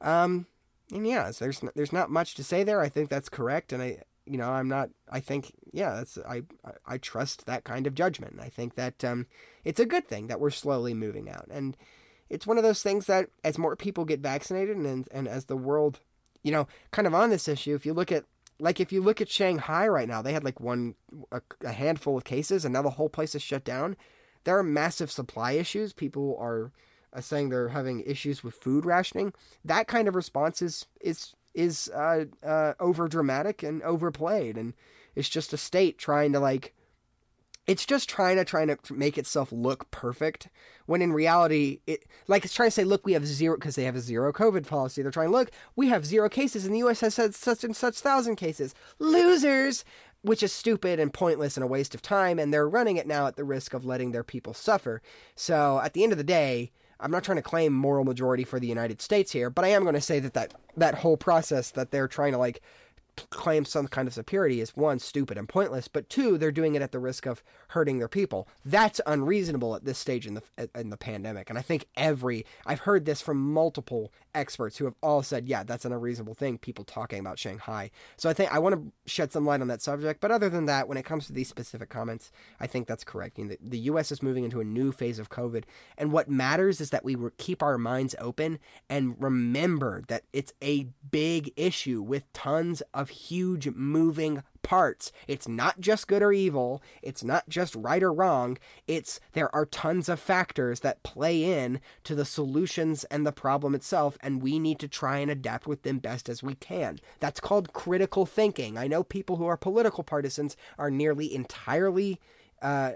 [0.00, 0.46] Um,
[0.92, 2.80] and yeah, so there's there's not much to say there.
[2.80, 4.90] I think that's correct, and I you know I'm not.
[5.10, 6.42] I think yeah, that's I
[6.86, 8.38] I trust that kind of judgment.
[8.40, 9.26] I think that um,
[9.64, 11.76] it's a good thing that we're slowly moving out, and
[12.28, 15.56] it's one of those things that as more people get vaccinated, and and as the
[15.56, 16.00] world,
[16.42, 18.24] you know, kind of on this issue, if you look at
[18.58, 20.94] like if you look at Shanghai right now, they had like one
[21.32, 23.96] a, a handful of cases, and now the whole place is shut down.
[24.44, 25.92] There are massive supply issues.
[25.92, 26.72] People are
[27.12, 29.32] uh, saying they're having issues with food rationing.
[29.64, 34.74] That kind of response is is is uh, uh, over dramatic and overplayed, and
[35.14, 36.74] it's just a state trying to like.
[37.66, 40.48] It's just trying to trying to make itself look perfect
[40.86, 43.84] when in reality it like it's trying to say look we have zero because they
[43.84, 45.02] have a zero COVID policy.
[45.02, 47.00] They're trying to look we have zero cases and the U.S.
[47.00, 48.74] has had such and such thousand cases.
[48.98, 49.84] Losers
[50.22, 53.26] which is stupid and pointless and a waste of time, and they're running it now
[53.26, 55.00] at the risk of letting their people suffer.
[55.34, 58.60] So at the end of the day, I'm not trying to claim moral majority for
[58.60, 61.70] the United States here, but I am going to say that that, that whole process
[61.72, 62.60] that they're trying to like
[63.30, 66.82] claim some kind of superiority is one stupid and pointless, but two they're doing it
[66.82, 68.48] at the risk of hurting their people.
[68.64, 70.42] That's unreasonable at this stage in the
[70.74, 71.50] in the pandemic.
[71.50, 75.64] And I think every I've heard this from multiple experts who have all said, yeah,
[75.64, 76.58] that's an unreasonable thing.
[76.58, 77.90] People talking about Shanghai.
[78.16, 80.20] So I think I want to shed some light on that subject.
[80.20, 83.38] But other than that, when it comes to these specific comments, I think that's correct.
[83.38, 84.12] You know, the, the U.S.
[84.12, 85.64] is moving into a new phase of COVID,
[85.98, 88.58] and what matters is that we keep our minds open
[88.88, 95.10] and remember that it's a big issue with tons of huge moving parts.
[95.26, 98.58] It's not just good or evil, it's not just right or wrong.
[98.86, 103.74] It's there are tons of factors that play in to the solutions and the problem
[103.74, 106.98] itself and we need to try and adapt with them best as we can.
[107.20, 108.76] That's called critical thinking.
[108.76, 112.20] I know people who are political partisans are nearly entirely
[112.62, 112.92] uh,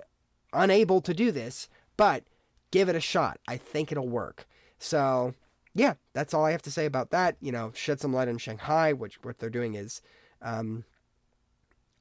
[0.53, 2.25] unable to do this, but
[2.71, 3.39] give it a shot.
[3.49, 4.47] I think it'll work.
[4.79, 5.35] So,
[5.75, 7.37] yeah, that's all I have to say about that.
[7.41, 10.01] You know, shed some light on Shanghai, which what they're doing is
[10.41, 10.85] um,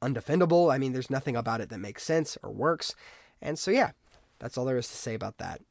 [0.01, 0.73] undefendable.
[0.73, 2.93] I mean, there's nothing about it that makes sense or works.
[3.41, 3.91] And so, yeah,
[4.39, 5.61] that's all there is to say about that.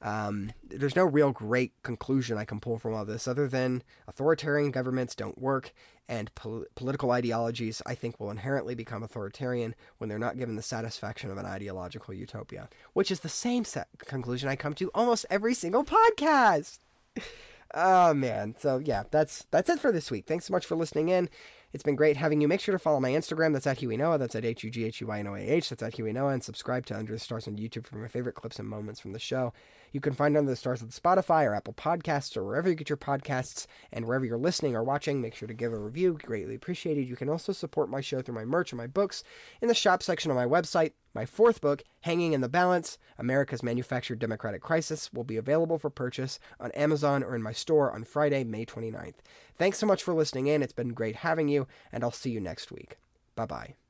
[0.00, 4.72] Um, there's no real great conclusion I can pull from all this other than authoritarian
[4.72, 5.72] governments don't work,
[6.08, 10.62] and pol- political ideologies, I think, will inherently become authoritarian when they're not given the
[10.62, 13.64] satisfaction of an ideological utopia, which is the same
[13.98, 16.80] conclusion I come to almost every single podcast.
[17.74, 20.26] oh man, so yeah, that's that's it for this week.
[20.26, 21.28] Thanks so much for listening in.
[21.72, 22.48] It's been great having you.
[22.48, 23.54] Make sure to follow my Instagram.
[23.54, 24.18] That's at Huey Noah.
[24.18, 25.70] That's at H U G H U I N O A H.
[25.70, 26.32] That's at Huey Noah.
[26.32, 29.12] And subscribe to Under the Stars on YouTube for my favorite clips and moments from
[29.12, 29.54] the show.
[29.92, 32.88] You can find Under the Stars on Spotify or Apple Podcasts or wherever you get
[32.88, 33.66] your podcasts.
[33.92, 36.18] And wherever you're listening or watching, make sure to give a review.
[36.22, 37.08] Greatly appreciated.
[37.08, 39.22] You can also support my show through my merch and my books
[39.60, 40.92] in the shop section of my website.
[41.14, 45.90] My fourth book, Hanging in the Balance America's Manufactured Democratic Crisis, will be available for
[45.90, 49.16] purchase on Amazon or in my store on Friday, May 29th.
[49.58, 50.62] Thanks so much for listening in.
[50.62, 52.96] It's been great having you, and I'll see you next week.
[53.36, 53.81] Bye bye.